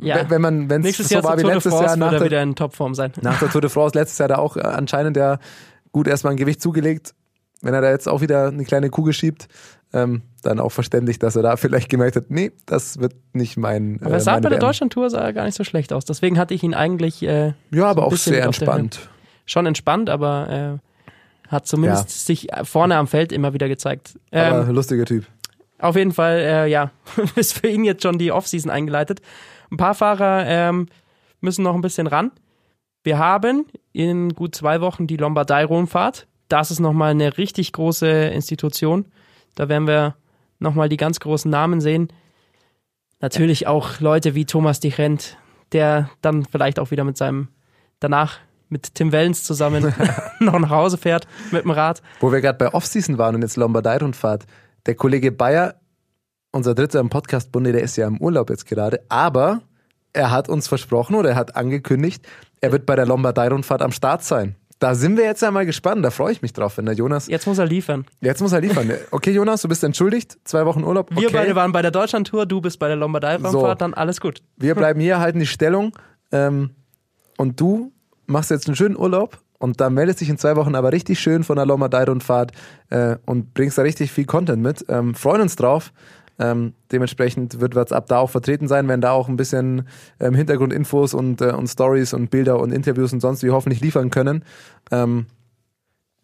[0.00, 0.28] ja.
[0.28, 3.12] wenn man, wenn es so war wie letztes Jahr nach der, wieder in Topform sein.
[3.22, 5.38] Nach der Tour de France letztes Jahr da auch äh, anscheinend ja
[5.92, 7.14] gut erstmal ein Gewicht zugelegt.
[7.62, 9.48] Wenn er da jetzt auch wieder eine kleine Kugel schiebt,
[9.94, 14.00] ähm, dann auch verständlich, dass er da vielleicht gemerkt hat, nee, das wird nicht mein.
[14.02, 16.04] Aber er sah bei der Deutschland-Tour sah er gar nicht so schlecht aus.
[16.04, 17.22] Deswegen hatte ich ihn eigentlich.
[17.22, 19.08] Äh, ja, aber so auch sehr entspannt.
[19.46, 22.26] Schon entspannt, aber äh, hat zumindest ja.
[22.26, 24.18] sich vorne am Feld immer wieder gezeigt.
[24.32, 25.24] Ähm, aber lustiger Typ.
[25.78, 26.90] Auf jeden Fall, äh, ja,
[27.36, 29.20] ist für ihn jetzt schon die Offseason eingeleitet.
[29.74, 30.86] Ein paar Fahrer ähm,
[31.40, 32.30] müssen noch ein bisschen ran.
[33.02, 36.28] Wir haben in gut zwei Wochen die Lombardei-Rundfahrt.
[36.46, 39.06] Das ist nochmal eine richtig große Institution.
[39.56, 40.14] Da werden wir
[40.60, 42.06] nochmal die ganz großen Namen sehen.
[43.20, 45.38] Natürlich auch Leute wie Thomas Dichent,
[45.72, 47.48] der dann vielleicht auch wieder mit seinem,
[47.98, 49.92] danach mit Tim Wellens zusammen
[50.38, 52.00] noch nach Hause fährt mit dem Rad.
[52.20, 54.44] Wo wir gerade bei Offseason waren und jetzt Lombardei-Rundfahrt.
[54.86, 55.74] Der Kollege Bayer
[56.54, 59.62] unser dritter im Podcast-Bunde, der ist ja im Urlaub jetzt gerade, aber
[60.12, 62.24] er hat uns versprochen oder er hat angekündigt,
[62.60, 64.54] er wird bei der Lombardei-Rundfahrt am Start sein.
[64.78, 67.26] Da sind wir jetzt einmal gespannt, da freue ich mich drauf, wenn der Jonas.
[67.26, 68.04] Jetzt muss er liefern.
[68.20, 68.92] Jetzt muss er liefern.
[69.10, 70.38] Okay, Jonas, du bist entschuldigt.
[70.44, 71.10] Zwei Wochen Urlaub.
[71.10, 71.22] Okay.
[71.22, 73.74] Wir beide waren bei der Deutschlandtour, du bist bei der Lombardei-Rundfahrt, so.
[73.74, 74.42] dann alles gut.
[74.56, 75.92] Wir bleiben hier, halten die Stellung.
[76.32, 76.70] Ähm,
[77.36, 77.92] und du
[78.26, 81.44] machst jetzt einen schönen Urlaub und dann meldest dich in zwei Wochen aber richtig schön
[81.44, 82.52] von der Lombardei-Rundfahrt
[82.90, 84.84] äh, und bringst da richtig viel Content mit.
[84.88, 85.92] Ähm, freuen uns drauf.
[86.38, 89.86] Ähm, dementsprechend wird WhatsApp da auch vertreten sein, wenn da auch ein bisschen
[90.18, 94.10] ähm, Hintergrundinfos und, äh, und Stories und Bilder und Interviews und sonst wie hoffentlich liefern
[94.10, 94.44] können.
[94.90, 95.26] Ähm,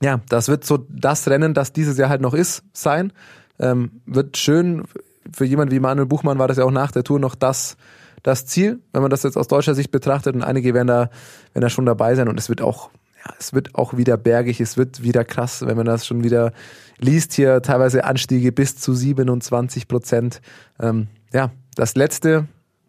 [0.03, 3.13] ja, das wird so das Rennen, das dieses Jahr halt noch ist, sein.
[3.59, 4.85] Ähm, wird schön.
[5.33, 7.77] Für jemanden wie Manuel Buchmann war das ja auch nach der Tour noch das,
[8.23, 10.35] das Ziel, wenn man das jetzt aus deutscher Sicht betrachtet.
[10.35, 11.11] Und einige werden da,
[11.53, 12.29] werden da schon dabei sein.
[12.29, 12.91] Und es wird auch
[13.25, 16.53] ja, es wird auch wieder bergig, es wird wieder krass, wenn man das schon wieder
[17.01, 20.41] liest hier, teilweise Anstiege bis zu 27 Prozent.
[20.79, 22.47] Ähm, ja, das letzte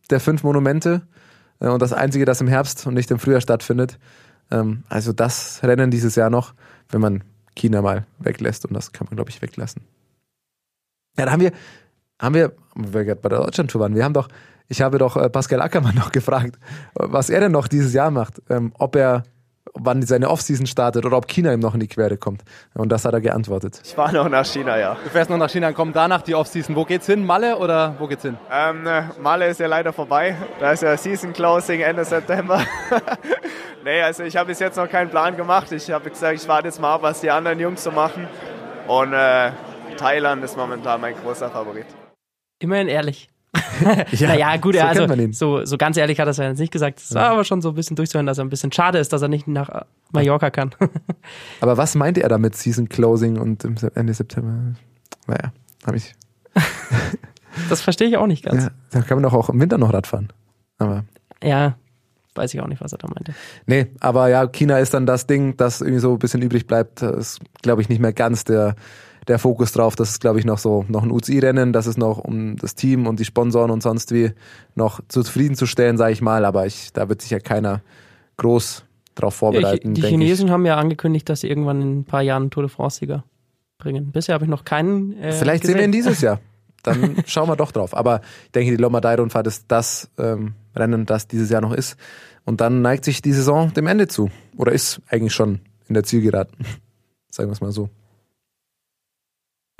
[0.09, 1.01] der fünf Monumente
[1.59, 3.97] äh, und das einzige, das im Herbst und nicht im Frühjahr stattfindet.
[4.51, 6.53] Ähm, also das Rennen dieses Jahr noch,
[6.89, 7.23] wenn man
[7.55, 9.83] China mal weglässt und das kann man, glaube ich, weglassen.
[11.17, 11.51] Ja, da haben wir,
[12.19, 14.29] haben wir, wir gerade bei der Deutschlandtour waren, wir haben doch,
[14.67, 16.59] ich habe doch äh, Pascal Ackermann noch gefragt,
[16.93, 19.23] was er denn noch dieses Jahr macht, ähm, ob er
[19.73, 22.43] wann seine Offseason startet oder ob China ihm noch in die Quere kommt.
[22.73, 23.81] Und das hat er geantwortet.
[23.83, 24.97] Ich fahre noch nach China, ja.
[25.03, 26.75] Du fährst noch nach China, kommt danach die Offseason.
[26.75, 27.25] Wo geht's hin?
[27.25, 28.37] Malle oder wo geht's hin?
[28.51, 30.35] Ähm, ne, Malle ist ja leider vorbei.
[30.59, 32.61] Da ist ja Season Closing Ende September.
[33.83, 35.71] nee, also ich habe bis jetzt noch keinen Plan gemacht.
[35.71, 38.27] Ich habe gesagt, ich warte jetzt mal ab, was die anderen Jungs so machen.
[38.87, 39.51] Und äh,
[39.97, 41.85] Thailand ist momentan mein großer Favorit.
[42.59, 43.29] Immerhin ehrlich.
[44.11, 46.59] Ja, naja, gut, so er- also so, so ganz ehrlich hat er es ja jetzt
[46.59, 46.99] nicht gesagt.
[47.01, 49.21] Es war aber schon so ein bisschen durchzuhören, dass er ein bisschen schade ist, dass
[49.21, 50.71] er nicht nach Mallorca kann.
[51.61, 53.63] Aber was meinte er damit, Season Closing und
[53.95, 54.75] Ende September?
[55.27, 55.51] Naja,
[55.85, 56.13] habe ich.
[57.69, 58.63] Das verstehe ich auch nicht ganz.
[58.63, 60.29] Ja, da kann man doch auch im Winter noch Radfahren.
[60.77, 61.03] Aber
[61.43, 61.75] Ja,
[62.35, 63.33] weiß ich auch nicht, was er da meinte.
[63.65, 67.01] nee, aber ja, China ist dann das Ding, das irgendwie so ein bisschen übrig bleibt.
[67.01, 68.75] Das ist, glaube ich, nicht mehr ganz der,
[69.27, 69.95] der Fokus drauf.
[69.95, 71.73] Das ist, glaube ich, noch so noch ein UCI-Rennen.
[71.73, 74.31] Das ist noch um das Team und die Sponsoren und sonst wie
[74.75, 76.45] noch zufriedenzustellen, sage ich mal.
[76.45, 77.81] Aber ich, da wird sich ja keiner
[78.37, 78.83] groß
[79.15, 79.93] drauf Ja, vorbereiten.
[79.93, 82.69] die Chinesen haben ja angekündigt, dass sie irgendwann in ein paar Jahren einen Tour de
[82.69, 83.23] France-Sieger
[83.77, 84.11] bringen.
[84.11, 85.17] Bisher habe ich noch keinen.
[85.17, 85.35] Äh, ich.
[85.35, 85.73] Vielleicht gesehen.
[85.73, 86.39] sehen wir ihn dieses Jahr.
[86.83, 87.95] Dann schauen wir doch drauf.
[87.95, 91.95] Aber ich denke, die Lombardei-Rundfahrt ist das ähm, Rennen, das dieses Jahr noch ist.
[92.43, 94.31] Und dann neigt sich die Saison dem Ende zu.
[94.57, 96.53] Oder ist eigentlich schon in der Zielgeraden.
[97.29, 97.89] Sagen wir es mal so.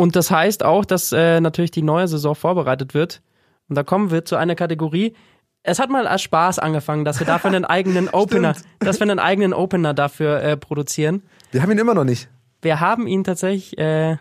[0.02, 3.22] Und das heißt auch, dass äh, natürlich die neue Saison vorbereitet wird.
[3.70, 5.14] Und da kommen wir zu einer Kategorie.
[5.62, 9.20] Es hat mal als Spaß angefangen, dass wir dafür einen eigenen Opener, dass wir einen
[9.20, 11.22] eigenen Opener dafür äh, produzieren.
[11.52, 12.30] Wir haben ihn immer noch nicht.
[12.64, 14.18] Wir haben ihn tatsächlich äh,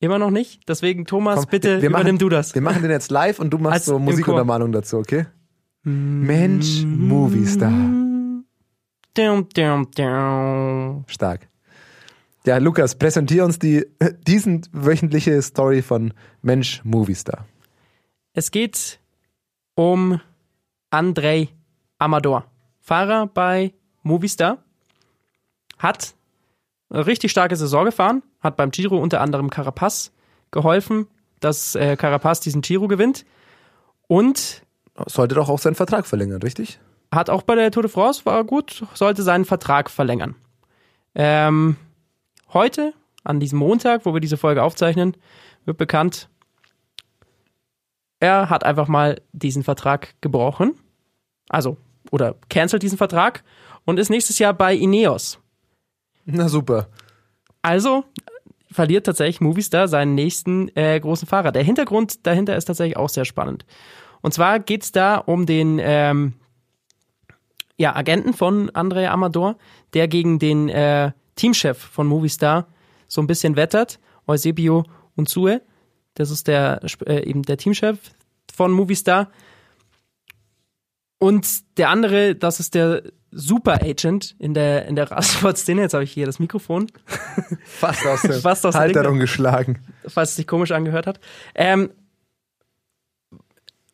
[0.00, 0.68] immer noch nicht.
[0.68, 2.52] Deswegen, Thomas, Komm, bitte wir machen- übernimm du das.
[2.56, 5.26] Wir machen den jetzt live und du machst Als so Musikuntermalung dazu, okay?
[5.84, 7.70] Mensch, Movie Star.
[11.06, 11.46] Stark.
[12.46, 13.86] Ja, Lukas, präsentier uns die
[14.26, 17.46] diesen wöchentliche Story von Mensch, Movie Star.
[18.32, 19.00] Es geht
[19.74, 20.20] um
[20.90, 21.48] Andrei
[21.98, 22.44] Amador,
[22.80, 23.72] Fahrer bei
[24.02, 24.58] Movistar,
[25.78, 26.14] hat
[26.90, 30.12] eine richtig starke Saison gefahren, hat beim Giro unter anderem Carapaz
[30.50, 31.06] geholfen,
[31.40, 33.24] dass äh, Carapaz diesen Giro gewinnt
[34.06, 34.62] und
[35.06, 36.78] Sollte doch auch seinen Vertrag verlängern, richtig?
[37.14, 40.34] hat auch bei der Tour de France, war gut, sollte seinen Vertrag verlängern.
[41.14, 41.76] Ähm,
[42.52, 42.92] heute,
[43.24, 45.16] an diesem Montag, wo wir diese Folge aufzeichnen,
[45.64, 46.28] wird bekannt,
[48.20, 50.74] er hat einfach mal diesen Vertrag gebrochen.
[51.48, 51.76] Also,
[52.10, 53.44] oder cancelt diesen Vertrag
[53.84, 55.38] und ist nächstes Jahr bei Ineos.
[56.24, 56.88] Na super.
[57.62, 58.04] Also
[58.70, 61.52] verliert tatsächlich Movistar seinen nächsten äh, großen Fahrer.
[61.52, 63.64] Der Hintergrund dahinter ist tatsächlich auch sehr spannend.
[64.20, 66.34] Und zwar geht's da um den ähm,
[67.76, 69.56] ja, Agenten von Andrea Amador,
[69.92, 72.68] der gegen den äh, Teamchef von Movistar
[73.08, 74.84] so ein bisschen wettert, Eusebio
[75.16, 75.62] Unzue.
[76.14, 77.98] Das ist der äh, eben der Teamchef
[78.52, 79.30] von Movistar.
[81.18, 85.82] Und der andere, das ist der Super Agent in der in der Radsport-Szene.
[85.82, 86.86] Jetzt habe ich hier das Mikrofon.
[87.64, 89.84] Fast aus der Fast aus der Halterung geschlagen.
[90.06, 91.20] falls es sich komisch angehört hat.
[91.54, 91.90] Ähm,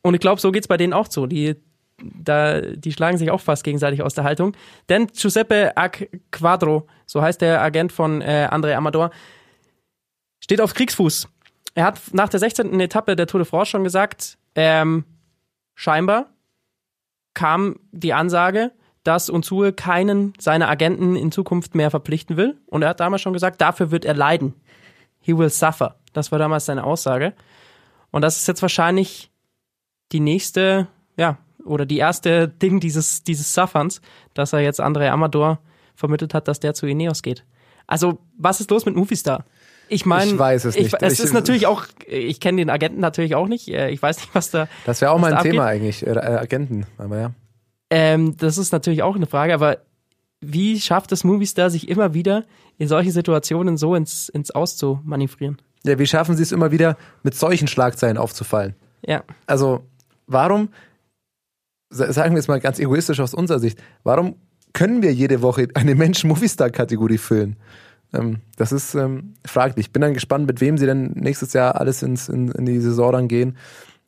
[0.03, 1.27] und ich glaube, so geht's bei denen auch so.
[1.27, 1.57] Die,
[2.03, 4.57] da, die schlagen sich auch fast gegenseitig aus der Haltung.
[4.89, 9.11] Denn Giuseppe Acquadro, so heißt der Agent von äh, André Amador,
[10.41, 11.29] steht auf Kriegsfuß.
[11.75, 12.79] Er hat nach der 16.
[12.81, 15.05] Etappe der Tour de France schon gesagt, ähm,
[15.75, 16.31] scheinbar
[17.35, 18.73] kam die Ansage,
[19.05, 22.59] dass Unzue keinen seiner Agenten in Zukunft mehr verpflichten will.
[22.67, 24.55] Und er hat damals schon gesagt, dafür wird er leiden.
[25.21, 25.97] He will suffer.
[26.13, 27.35] Das war damals seine Aussage.
[28.11, 29.31] Und das ist jetzt wahrscheinlich
[30.13, 34.01] die nächste, ja, oder die erste Ding dieses, dieses Sufferns,
[34.35, 35.61] dass er jetzt André Amador
[35.95, 37.45] vermittelt hat, dass der zu Ineos geht.
[37.87, 39.45] Also, was ist los mit Movistar?
[39.89, 40.95] Ich meine, Ich weiß es nicht.
[41.03, 43.69] es Ich- ist natürlich auch, ich kenne den Agenten natürlich auch nicht.
[43.69, 44.69] äh, Ich weiß nicht, was da.
[44.87, 45.81] Das wäre auch mal ein Thema abgeht.
[45.83, 46.87] eigentlich, äh, äh, Agenten.
[46.99, 47.31] Aber ja.
[47.91, 49.79] Ähm, das ist natürlich auch eine Frage, aber
[50.41, 52.45] wie schafft es Movistar, sich immer wieder
[52.79, 55.61] in solche Situationen so ins, ins Aus zu manövrieren?
[55.85, 58.75] Ja, wie schaffen sie es immer wieder, mit solchen Schlagzeilen aufzufallen?
[59.05, 59.25] Ja.
[59.47, 59.85] Also,
[60.29, 60.69] warum,
[61.91, 64.37] sagen wir es mal ganz egoistisch aus unserer Sicht, warum
[64.73, 67.57] können wir jede Woche eine Mensch-Movistar-Kategorie füllen?
[68.13, 69.87] Ähm, das ist ähm, fraglich.
[69.87, 72.81] Ich bin dann gespannt, mit wem sie denn nächstes Jahr alles ins, in, in die
[72.81, 73.57] Saison dann gehen.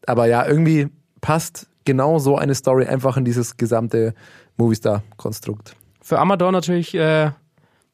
[0.06, 0.88] Aber ja, irgendwie
[1.20, 4.14] passt genau so eine Story einfach in dieses gesamte
[4.56, 5.76] Movistar-Konstrukt.
[6.00, 7.30] Für Amador natürlich, äh,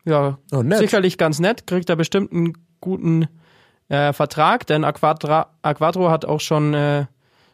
[0.04, 3.28] ja, Oh, sicherlich ganz nett, kriegt er bestimmt einen guten
[3.88, 7.06] äh, Vertrag, denn Aquadra, Aquadro hat auch schon äh,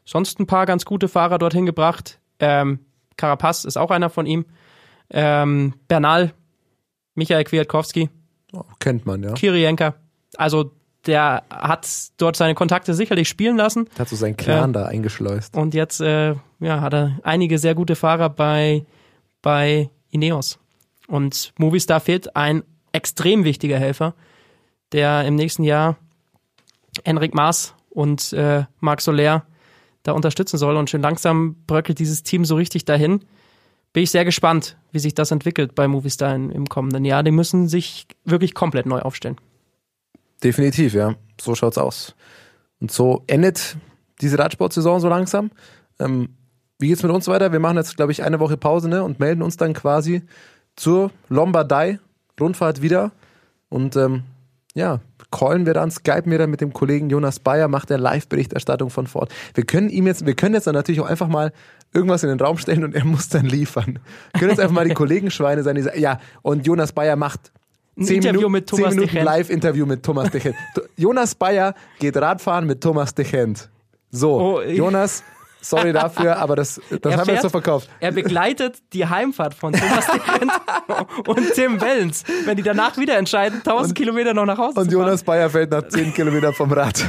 [0.04, 2.20] sonst ein paar ganz gute Fahrer dorthin gebracht.
[2.40, 2.80] Ähm,
[3.16, 4.44] Carapaz ist auch einer von ihm.
[5.10, 6.32] Ähm, Bernal,
[7.14, 8.10] Michael Kwiatkowski,
[8.52, 9.32] Oh, kennt man, ja.
[9.32, 9.94] Kirienka.
[10.36, 10.70] Also
[11.06, 13.88] der hat dort seine Kontakte sicherlich spielen lassen.
[13.98, 14.82] Hat so seinen Clan Ja.
[14.82, 15.56] da eingeschleust.
[15.56, 18.84] Und jetzt äh, ja, hat er einige sehr gute Fahrer bei,
[19.42, 20.58] bei Ineos.
[21.08, 22.62] Und Movistar fehlt ein
[22.92, 24.14] extrem wichtiger Helfer,
[24.92, 25.96] der im nächsten Jahr
[27.02, 29.44] Enric Maas und äh, Marc Soler
[30.04, 30.76] da unterstützen soll.
[30.76, 33.24] Und schön langsam bröckelt dieses Team so richtig dahin.
[33.92, 37.22] Bin ich sehr gespannt, wie sich das entwickelt bei Movistar im kommenden Jahr.
[37.22, 39.36] Die müssen sich wirklich komplett neu aufstellen.
[40.42, 41.16] Definitiv, ja.
[41.40, 42.14] So schaut's aus.
[42.80, 43.76] Und so endet
[44.20, 45.50] diese Radsportsaison so langsam.
[45.98, 46.30] Ähm,
[46.78, 47.52] wie geht's mit uns weiter?
[47.52, 50.22] Wir machen jetzt, glaube ich, eine Woche Pause ne, und melden uns dann quasi
[50.76, 53.12] zur Lombardei-Rundfahrt wieder.
[53.68, 54.24] Und ähm,
[54.74, 55.00] ja,
[55.30, 59.06] callen wir dann, skypen wir dann mit dem Kollegen Jonas Bayer, macht der Live-Berichterstattung von
[59.06, 59.32] Ford.
[59.54, 61.52] Wir können ihm jetzt, wir können jetzt dann natürlich auch einfach mal
[61.92, 64.00] irgendwas in den Raum stellen und er muss dann liefern.
[64.32, 67.52] Wir können jetzt einfach mal die Kollegenschweine sein, die sagen, ja, und Jonas Bayer macht
[67.96, 69.16] Ein zehn Interview Minuten, mit zehn Thomas Minuten.
[69.16, 70.56] Live-Interview mit Thomas Dechent.
[70.96, 73.70] Jonas Bayer geht Radfahren mit Thomas Dechent.
[74.10, 75.24] So, Oh, Jonas,
[75.64, 77.88] sorry dafür, aber das, das Er haben wir jetzt so verkauft.
[78.00, 80.06] Er begleitet die Heimfahrt von Thomas
[81.26, 84.92] und Tim Wellens, wenn die danach wieder entscheiden, 1000 Kilometer noch nach Hause Und.
[84.92, 87.04] Jonas Bayer fällt nach 10 Kilometern vom Rad.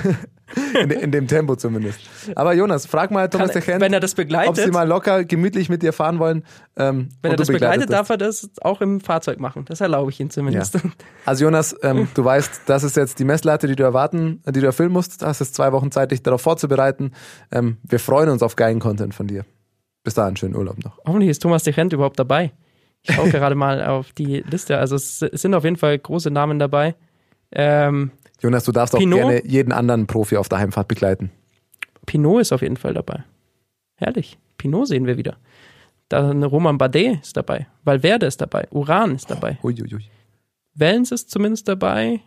[0.80, 2.00] In, in dem Tempo zumindest.
[2.36, 5.26] Aber Jonas, frag mal Thomas Kann- Dechent, wenn er das ob sie begleitet, mal locker,
[5.26, 6.44] gemütlich mit dir fahren wollen.
[6.78, 9.66] Ähm, wenn er das begleitet, darf er das auch im Fahrzeug machen.
[9.66, 10.78] Das erlaube ich ihm zumindest.
[11.26, 14.66] Also Jonas, ähm, du weißt, das ist jetzt die Messlatte, die du erwarten, die du
[14.68, 15.22] erfüllen musst.
[15.22, 17.12] Du hast jetzt zwei Wochen Zeit, dich darauf vorzubereiten.
[17.52, 19.46] Ähm, wir freuen uns auf geilen Content von dir.
[20.04, 21.00] Bis dahin, schönen Urlaub noch.
[21.08, 22.52] Hoffentlich ist Thomas Dechent überhaupt dabei.
[23.02, 24.78] Ich schaue gerade mal auf die Liste.
[24.78, 26.94] Also es es sind auf jeden Fall große Namen dabei.
[27.52, 28.12] Ähm,
[28.46, 29.20] Jonas, du darfst auch Pinot?
[29.20, 31.32] gerne jeden anderen Profi auf der Heimfahrt begleiten.
[32.06, 33.24] Pinot ist auf jeden Fall dabei.
[33.96, 34.38] Herrlich.
[34.58, 35.38] Pinot sehen wir wieder.
[36.10, 37.66] Dann Roman Bardet ist dabei.
[37.84, 38.68] Valverde ist dabei.
[38.70, 39.58] Uran ist dabei.
[39.64, 40.06] Uiuiui.
[40.76, 42.22] Wellens ist zumindest dabei.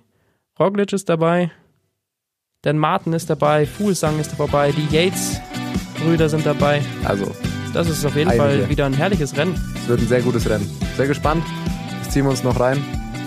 [0.59, 1.53] Roglic ist dabei.
[2.62, 3.64] Dan Martin ist dabei.
[3.64, 4.73] Fuglsang ist dabei.
[4.73, 6.83] Die Yates-Brüder sind dabei.
[7.05, 7.31] Also,
[7.73, 8.43] Das ist auf jeden Einige.
[8.45, 9.55] Fall wieder ein herrliches Rennen.
[9.77, 10.69] es wird ein sehr gutes Rennen.
[10.97, 11.45] Sehr gespannt.
[12.01, 12.83] Das ziehen wir uns noch rein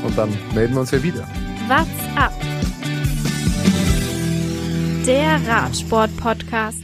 [0.06, 1.26] und dann melden wir uns hier wieder.
[1.70, 1.88] What's
[2.18, 2.34] up?
[5.06, 6.84] Der Radsport-Podcast.